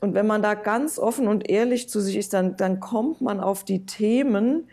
und 0.00 0.14
wenn 0.14 0.26
man 0.26 0.42
da 0.42 0.54
ganz 0.54 0.98
offen 0.98 1.28
und 1.28 1.48
ehrlich 1.48 1.88
zu 1.88 2.00
sich 2.00 2.16
ist, 2.16 2.32
dann, 2.32 2.56
dann 2.56 2.80
kommt 2.80 3.20
man 3.20 3.38
auf 3.38 3.62
die 3.62 3.86
Themen, 3.86 4.68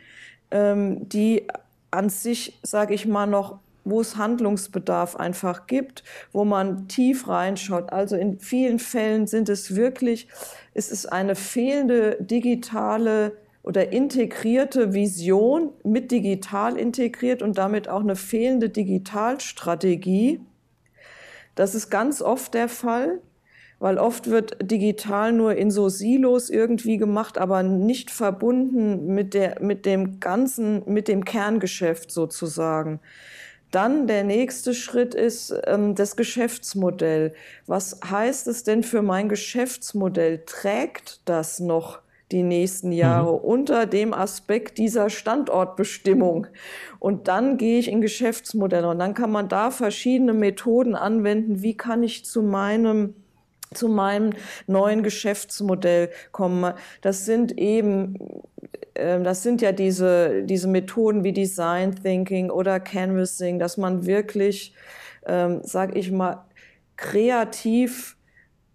ähm, 0.49 1.07
die 1.07 1.45
an 1.91 2.09
sich, 2.09 2.59
sage 2.63 2.95
ich 2.95 3.05
mal, 3.05 3.27
noch 3.27 3.59
wo 3.89 4.01
es 4.01 4.17
Handlungsbedarf 4.17 5.15
einfach 5.15 5.67
gibt, 5.67 6.03
wo 6.31 6.45
man 6.45 6.87
tief 6.87 7.27
reinschaut. 7.27 7.91
Also 7.91 8.15
in 8.15 8.39
vielen 8.39 8.79
Fällen 8.79 9.27
sind 9.27 9.49
es 9.49 9.75
wirklich, 9.75 10.27
es 10.73 10.91
ist 10.91 11.11
eine 11.11 11.35
fehlende 11.35 12.17
digitale 12.19 13.33
oder 13.63 13.91
integrierte 13.91 14.93
Vision 14.93 15.71
mit 15.83 16.11
digital 16.11 16.77
integriert 16.77 17.41
und 17.41 17.57
damit 17.57 17.87
auch 17.87 18.01
eine 18.01 18.15
fehlende 18.15 18.69
Digitalstrategie. 18.69 20.39
Das 21.55 21.75
ist 21.75 21.89
ganz 21.89 22.21
oft 22.21 22.53
der 22.53 22.69
Fall, 22.69 23.19
weil 23.79 23.97
oft 23.97 24.29
wird 24.29 24.57
digital 24.61 25.31
nur 25.33 25.55
in 25.55 25.71
so 25.71 25.89
Silos 25.89 26.49
irgendwie 26.49 26.97
gemacht, 26.97 27.37
aber 27.37 27.63
nicht 27.63 28.11
verbunden 28.11 29.13
mit, 29.13 29.33
der, 29.33 29.61
mit 29.61 29.85
dem 29.85 30.19
ganzen, 30.19 30.83
mit 30.91 31.07
dem 31.07 31.25
Kerngeschäft 31.25 32.11
sozusagen. 32.11 32.99
Dann 33.71 34.07
der 34.07 34.23
nächste 34.23 34.73
Schritt 34.73 35.13
ist 35.13 35.53
ähm, 35.65 35.93
das 35.93 36.15
Geschäftsmodell. 36.15 37.33
Was 37.67 37.99
heißt 38.09 38.47
es 38.47 38.63
denn 38.63 38.83
für 38.83 39.01
mein 39.01 39.29
Geschäftsmodell? 39.29 40.43
Trägt 40.45 41.21
das 41.25 41.59
noch 41.59 41.99
die 42.31 42.43
nächsten 42.43 42.91
Jahre 42.91 43.33
mhm. 43.33 43.43
unter 43.43 43.85
dem 43.85 44.13
Aspekt 44.13 44.79
dieser 44.79 45.09
Standortbestimmung? 45.09 46.47
Und 46.97 47.27
dann 47.27 47.57
gehe 47.57 47.79
ich 47.79 47.89
in 47.89 48.01
Geschäftsmodelle 48.01 48.89
und 48.89 48.99
dann 48.99 49.13
kann 49.13 49.31
man 49.31 49.49
da 49.49 49.69
verschiedene 49.69 50.33
Methoden 50.33 50.95
anwenden. 50.95 51.61
Wie 51.61 51.77
kann 51.77 52.01
ich 52.01 52.25
zu 52.25 52.41
meinem 52.41 53.13
zu 53.73 53.87
meinem 53.87 54.31
neuen 54.67 55.03
Geschäftsmodell 55.03 56.09
kommen. 56.31 56.73
Das 57.01 57.25
sind 57.25 57.57
eben 57.57 58.17
ähm, 58.99 59.23
das 59.23 59.43
sind 59.43 59.61
ja 59.61 59.71
diese, 59.71 60.43
diese 60.43 60.67
Methoden 60.67 61.23
wie 61.23 61.33
Design 61.33 61.95
Thinking 61.95 62.49
oder 62.49 62.79
Canvassing, 62.79 63.59
dass 63.59 63.77
man 63.77 64.05
wirklich, 64.05 64.73
ähm, 65.25 65.61
sag 65.63 65.95
ich 65.95 66.11
mal, 66.11 66.45
kreativ 66.97 68.17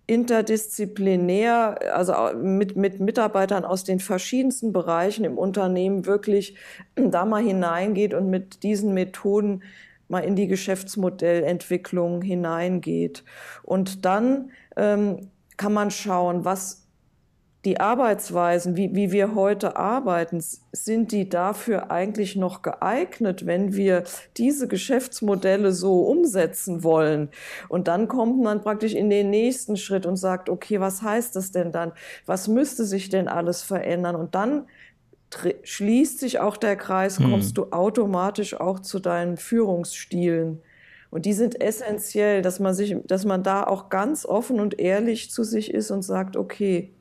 interdisziplinär, 0.07 1.94
also 1.94 2.37
mit, 2.37 2.76
mit 2.76 3.00
Mitarbeitern 3.00 3.64
aus 3.64 3.85
den 3.85 4.00
verschiedensten 4.00 4.72
Bereichen 4.72 5.24
im 5.24 5.38
Unternehmen 5.38 6.07
wirklich 6.07 6.57
da 6.96 7.24
mal 7.24 7.42
hineingeht 7.42 8.14
und 8.14 8.30
mit 8.30 8.62
diesen 8.62 8.94
Methoden 8.94 9.62
mal 10.09 10.20
in 10.20 10.37
die 10.37 10.46
Geschäftsmodellentwicklung 10.46 12.20
hineingeht. 12.20 13.24
Und 13.62 14.04
dann 14.04 14.50
ähm, 14.76 15.30
kann 15.56 15.72
man 15.72 15.90
schauen, 15.90 16.44
was 16.44 16.84
die 17.64 17.80
Arbeitsweisen, 17.80 18.76
wie, 18.76 18.94
wie 18.94 19.10
wir 19.10 19.34
heute 19.34 19.76
arbeiten, 19.76 20.42
sind 20.72 21.12
die 21.12 21.28
dafür 21.28 21.90
eigentlich 21.90 22.37
noch 22.37 22.60
geeignet, 22.62 23.46
wenn 23.46 23.74
wir 23.74 24.04
diese 24.37 24.68
Geschäftsmodelle 24.68 25.72
so 25.72 26.02
umsetzen 26.02 26.82
wollen? 26.84 27.30
Und 27.68 27.88
dann 27.88 28.06
kommt 28.06 28.42
man 28.42 28.60
praktisch 28.60 28.94
in 28.94 29.08
den 29.08 29.30
nächsten 29.30 29.76
Schritt 29.76 30.04
und 30.04 30.16
sagt, 30.16 30.50
okay, 30.50 30.80
was 30.80 31.02
heißt 31.02 31.37
das 31.37 31.52
denn 31.52 31.72
dann? 31.72 31.92
Was 32.26 32.48
müsste 32.48 32.84
sich 32.84 33.08
denn 33.08 33.28
alles 33.28 33.62
verändern? 33.62 34.16
Und 34.16 34.34
dann 34.34 34.66
schließt 35.62 36.20
sich 36.20 36.38
auch 36.38 36.56
der 36.56 36.76
Kreis, 36.76 37.18
hm. 37.18 37.30
kommst 37.30 37.56
du 37.56 37.72
automatisch 37.72 38.60
auch 38.60 38.80
zu 38.80 39.00
deinen 39.00 39.37
Führungsstilen. 39.37 40.60
Und 41.14 41.27
die 41.27 41.33
sind 41.33 41.61
essentiell, 41.61 42.42
dass 42.42 42.59
man 42.59 42.74
sich, 42.74 42.96
dass 43.07 43.24
man 43.24 43.44
da 43.44 43.62
auch 43.62 43.88
ganz 43.88 44.27
offen 44.27 44.59
und 44.59 44.81
ehrlich 44.81 45.31
zu 45.31 45.44
sich 45.44 45.72
ist 45.72 45.92
und 45.92 46.03
sagt, 46.03 46.37
okay, 46.37 46.92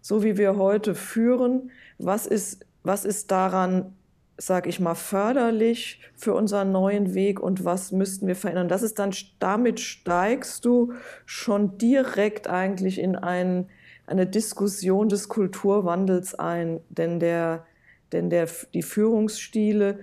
so 0.00 0.22
wie 0.22 0.36
wir 0.36 0.56
heute 0.56 0.94
führen, 0.94 1.72
was 1.98 2.28
ist, 2.28 2.64
was 2.84 3.04
ist 3.04 3.32
daran, 3.32 3.96
sage 4.36 4.68
ich 4.68 4.78
mal, 4.78 4.94
förderlich 4.94 6.00
für 6.14 6.32
unseren 6.32 6.70
neuen 6.70 7.12
Weg 7.12 7.40
und 7.40 7.64
was 7.64 7.90
müssten 7.90 8.28
wir 8.28 8.36
verändern? 8.36 8.68
Das 8.68 8.82
ist 8.84 9.00
dann, 9.00 9.10
damit 9.40 9.80
steigst 9.80 10.64
du 10.64 10.92
schon 11.26 11.76
direkt 11.76 12.46
eigentlich 12.46 13.00
in 13.00 13.16
einen 13.16 13.68
eine 14.06 14.28
Diskussion 14.28 15.08
des 15.08 15.28
Kulturwandels 15.28 16.36
ein, 16.36 16.78
denn, 16.88 17.18
der, 17.18 17.66
denn 18.12 18.30
der, 18.30 18.46
die 18.72 18.82
Führungsstile 18.82 19.98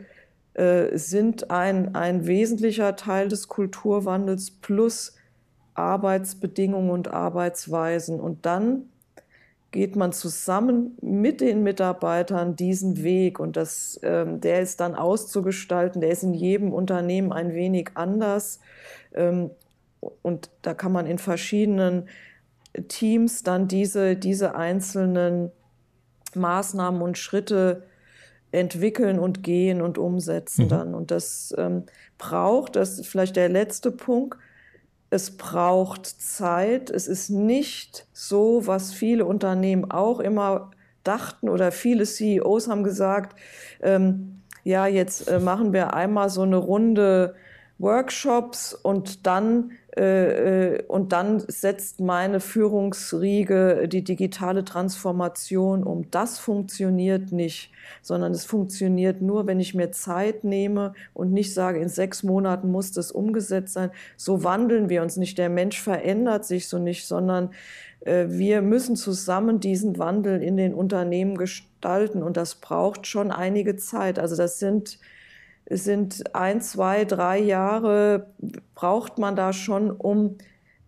äh, 0.56 0.98
sind 0.98 1.52
ein, 1.52 1.96
ein 1.96 2.28
wesentlicher 2.28 2.96
Teil 2.96 3.28
des 3.28 3.48
Kulturwandels 3.48 4.52
plus 4.52 5.16
Arbeitsbedingungen 5.74 6.90
und 6.90 7.10
Arbeitsweisen. 7.10 8.22
Und 8.22 8.46
dann 8.46 8.90
geht 9.72 9.98
man 9.98 10.14
zusammen 10.14 10.98
mit 11.02 11.42
den 11.42 11.62
Mitarbeitern 11.62 12.56
diesen 12.56 13.04
Weg. 13.04 13.42
Und 13.42 13.58
das, 13.58 14.00
ähm, 14.02 14.40
der 14.40 14.62
ist 14.62 14.80
dann 14.80 14.96
auszugestalten, 14.96 16.00
der 16.00 16.12
ist 16.12 16.24
in 16.24 16.34
jedem 16.34 16.72
Unternehmen 16.72 17.34
ein 17.34 17.54
wenig 17.54 17.90
anders. 17.96 18.62
Ähm, 19.14 19.52
und 20.22 20.50
da 20.62 20.74
kann 20.74 20.94
man 20.94 21.06
in 21.06 21.18
verschiedenen 21.18 22.08
Teams 22.88 23.44
dann 23.44 23.68
diese, 23.68 24.16
diese 24.16 24.56
einzelnen 24.56 25.52
Maßnahmen 26.34 27.02
und 27.02 27.18
Schritte 27.18 27.84
entwickeln 28.56 29.20
und 29.20 29.44
gehen 29.44 29.82
und 29.82 29.98
umsetzen 29.98 30.66
mhm. 30.66 30.70
dann. 30.70 30.96
Und 30.96 31.12
das 31.12 31.54
ähm, 31.58 31.84
braucht, 32.18 32.76
das 32.76 33.00
ist 33.00 33.08
vielleicht 33.08 33.36
der 33.36 33.50
letzte 33.50 33.92
Punkt, 33.92 34.38
es 35.10 35.38
braucht 35.38 36.06
Zeit. 36.06 36.90
Es 36.90 37.08
ist 37.08 37.30
nicht 37.30 38.08
so, 38.12 38.68
was 38.68 38.94
viele 38.94 39.26
Unternehmen 39.26 39.90
auch 39.92 40.20
immer 40.20 40.72
dachten 41.04 41.50
oder 41.50 41.72
viele 41.72 42.06
CEOs 42.06 42.68
haben 42.68 42.84
gesagt, 42.84 43.40
ähm, 43.82 44.42
ja, 44.64 44.88
jetzt 44.88 45.30
äh, 45.30 45.40
machen 45.40 45.74
wir 45.74 45.94
einmal 45.94 46.30
so 46.30 46.42
eine 46.42 46.58
Runde 46.58 47.36
Workshops 47.78 48.74
und 48.74 49.26
dann 49.28 49.72
äh, 49.98 50.76
äh, 50.76 50.84
und 50.88 51.14
dann 51.14 51.40
setzt 51.40 52.02
meine 52.02 52.42
Führungsriege 52.42 53.88
die 53.88 54.04
digitale 54.04 54.66
Transformation 54.66 55.84
um. 55.84 56.12
Das 56.12 56.38
funktioniert 56.38 57.32
nicht, 57.32 57.72
sondern 58.02 58.34
es 58.34 58.44
funktioniert 58.44 59.22
nur, 59.22 59.48
wenn 59.48 59.62
ich 59.62 59.74
mir 59.74 59.92
Zeit 59.92 60.44
nehme 60.44 60.94
und 61.14 61.32
nicht 61.32 61.54
sage, 61.54 61.80
in 61.80 61.88
sechs 61.88 62.24
Monaten 62.24 62.72
muss 62.72 62.92
das 62.92 63.12
umgesetzt 63.12 63.74
sein. 63.74 63.90
So 64.18 64.44
wandeln 64.44 64.90
wir 64.90 65.02
uns 65.02 65.16
nicht. 65.16 65.38
Der 65.38 65.50
Mensch 65.50 65.82
verändert 65.82 66.44
sich 66.44 66.68
so 66.68 66.78
nicht, 66.78 67.08
sondern 67.08 67.52
äh, 68.02 68.26
wir 68.28 68.62
müssen 68.62 68.98
zusammen 68.98 69.62
diesen 69.62 69.98
Wandel 69.98 70.44
in 70.44 70.58
den 70.58 70.74
Unternehmen 70.74 71.38
gestalten 71.38 72.22
und 72.22 72.36
das 72.36 72.56
braucht 72.56 73.08
schon 73.08 73.32
einige 73.32 73.78
Zeit. 73.78 74.20
Also 74.20 74.36
das 74.36 74.60
sind 74.60 75.00
sind 75.70 76.36
ein, 76.36 76.62
zwei, 76.62 77.06
drei 77.06 77.40
Jahre 77.40 78.28
braucht 78.76 79.18
man 79.18 79.36
da 79.36 79.52
schon, 79.52 79.92
um, 79.92 80.38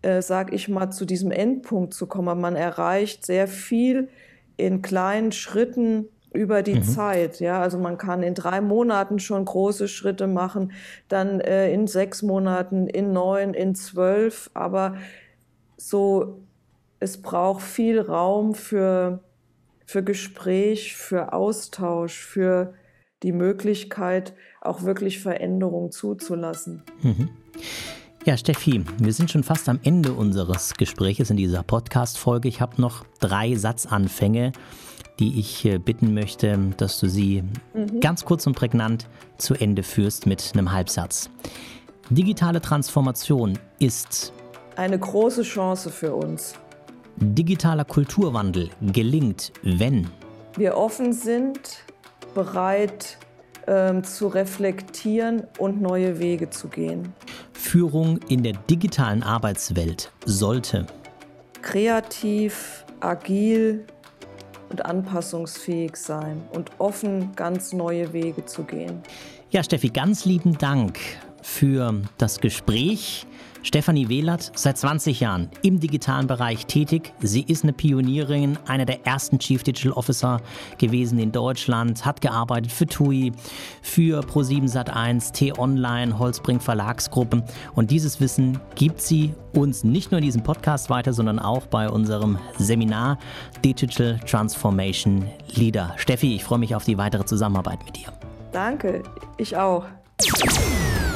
äh, 0.02 0.22
sag 0.22 0.52
ich 0.52 0.68
mal, 0.68 0.90
zu 0.90 1.04
diesem 1.04 1.30
Endpunkt 1.30 1.94
zu 1.94 2.06
kommen. 2.06 2.40
Man 2.40 2.54
erreicht 2.54 3.26
sehr 3.26 3.48
viel 3.48 4.08
in 4.56 4.82
kleinen 4.82 5.32
Schritten 5.32 6.06
über 6.32 6.62
die 6.62 6.76
mhm. 6.76 6.82
Zeit. 6.84 7.40
Ja, 7.40 7.60
also 7.60 7.78
man 7.78 7.98
kann 7.98 8.22
in 8.22 8.34
drei 8.34 8.60
Monaten 8.60 9.18
schon 9.18 9.44
große 9.44 9.88
Schritte 9.88 10.26
machen, 10.26 10.72
dann 11.08 11.40
äh, 11.40 11.72
in 11.72 11.86
sechs 11.86 12.22
Monaten, 12.22 12.86
in 12.86 13.12
neun, 13.12 13.54
in 13.54 13.74
zwölf. 13.74 14.50
Aber 14.54 14.96
so, 15.76 16.40
es 17.00 17.22
braucht 17.22 17.62
viel 17.62 18.00
Raum 18.00 18.54
für, 18.54 19.20
für 19.86 20.04
Gespräch, 20.04 20.96
für 20.96 21.32
Austausch, 21.32 22.22
für 22.22 22.74
die 23.22 23.32
Möglichkeit, 23.32 24.34
auch 24.68 24.82
wirklich 24.82 25.20
Veränderungen 25.20 25.90
zuzulassen. 25.90 26.82
Mhm. 27.02 27.30
Ja, 28.24 28.36
Steffi, 28.36 28.84
wir 28.98 29.12
sind 29.12 29.30
schon 29.30 29.42
fast 29.42 29.68
am 29.68 29.80
Ende 29.84 30.12
unseres 30.12 30.74
Gespräches 30.74 31.30
in 31.30 31.36
dieser 31.36 31.62
Podcast-Folge. 31.62 32.48
Ich 32.48 32.60
habe 32.60 32.80
noch 32.80 33.04
drei 33.20 33.54
Satzanfänge, 33.54 34.52
die 35.18 35.38
ich 35.38 35.64
äh, 35.64 35.78
bitten 35.78 36.14
möchte, 36.14 36.58
dass 36.76 37.00
du 37.00 37.08
sie 37.08 37.42
mhm. 37.74 38.00
ganz 38.00 38.24
kurz 38.24 38.46
und 38.46 38.54
prägnant 38.54 39.08
zu 39.38 39.54
Ende 39.54 39.82
führst 39.82 40.26
mit 40.26 40.52
einem 40.52 40.72
Halbsatz. 40.72 41.30
Digitale 42.10 42.60
Transformation 42.60 43.58
ist 43.78 44.32
eine 44.76 44.98
große 44.98 45.42
Chance 45.42 45.90
für 45.90 46.14
uns. 46.14 46.54
Digitaler 47.16 47.84
Kulturwandel 47.84 48.70
gelingt, 48.80 49.52
wenn 49.62 50.08
wir 50.56 50.76
offen 50.76 51.12
sind, 51.12 51.60
bereit 52.34 53.18
ähm, 53.68 54.02
zu 54.02 54.28
reflektieren 54.28 55.42
und 55.58 55.80
neue 55.82 56.18
Wege 56.18 56.48
zu 56.48 56.68
gehen. 56.68 57.12
Führung 57.52 58.18
in 58.28 58.42
der 58.42 58.54
digitalen 58.70 59.22
Arbeitswelt 59.22 60.10
sollte 60.24 60.86
kreativ, 61.60 62.86
agil 63.00 63.84
und 64.70 64.86
anpassungsfähig 64.86 65.96
sein 65.96 66.42
und 66.52 66.70
offen, 66.78 67.32
ganz 67.36 67.72
neue 67.74 68.12
Wege 68.12 68.46
zu 68.46 68.64
gehen. 68.64 69.02
Ja, 69.50 69.62
Steffi, 69.62 69.90
ganz 69.90 70.24
lieben 70.24 70.56
Dank 70.56 70.98
für 71.42 71.94
das 72.16 72.40
Gespräch. 72.40 73.26
Stefanie 73.62 74.08
Wehlert, 74.08 74.52
seit 74.54 74.78
20 74.78 75.20
Jahren 75.20 75.50
im 75.62 75.80
digitalen 75.80 76.26
Bereich 76.26 76.66
tätig. 76.66 77.12
Sie 77.20 77.42
ist 77.42 77.64
eine 77.64 77.72
Pionierin, 77.72 78.58
einer 78.66 78.84
der 78.84 79.06
ersten 79.06 79.38
Chief 79.38 79.62
Digital 79.62 79.92
Officer 79.92 80.40
gewesen 80.78 81.18
in 81.18 81.32
Deutschland, 81.32 82.04
hat 82.04 82.20
gearbeitet 82.20 82.72
für 82.72 82.86
TUI, 82.86 83.32
für 83.82 84.20
Pro7 84.20 84.72
Sat1, 84.72 85.32
T-Online, 85.32 86.18
Holzbring 86.18 86.60
Verlagsgruppen. 86.60 87.42
Und 87.74 87.90
dieses 87.90 88.20
Wissen 88.20 88.60
gibt 88.74 89.00
sie 89.00 89.34
uns 89.52 89.84
nicht 89.84 90.10
nur 90.10 90.18
in 90.18 90.24
diesem 90.24 90.42
Podcast 90.42 90.90
weiter, 90.90 91.12
sondern 91.12 91.38
auch 91.38 91.66
bei 91.66 91.88
unserem 91.88 92.38
Seminar 92.58 93.18
Digital 93.64 94.18
Transformation 94.26 95.24
Leader. 95.54 95.94
Steffi, 95.96 96.34
ich 96.34 96.44
freue 96.44 96.58
mich 96.58 96.74
auf 96.74 96.84
die 96.84 96.98
weitere 96.98 97.24
Zusammenarbeit 97.24 97.84
mit 97.84 97.96
dir. 97.96 98.12
Danke, 98.52 99.02
ich 99.36 99.56
auch. 99.56 99.84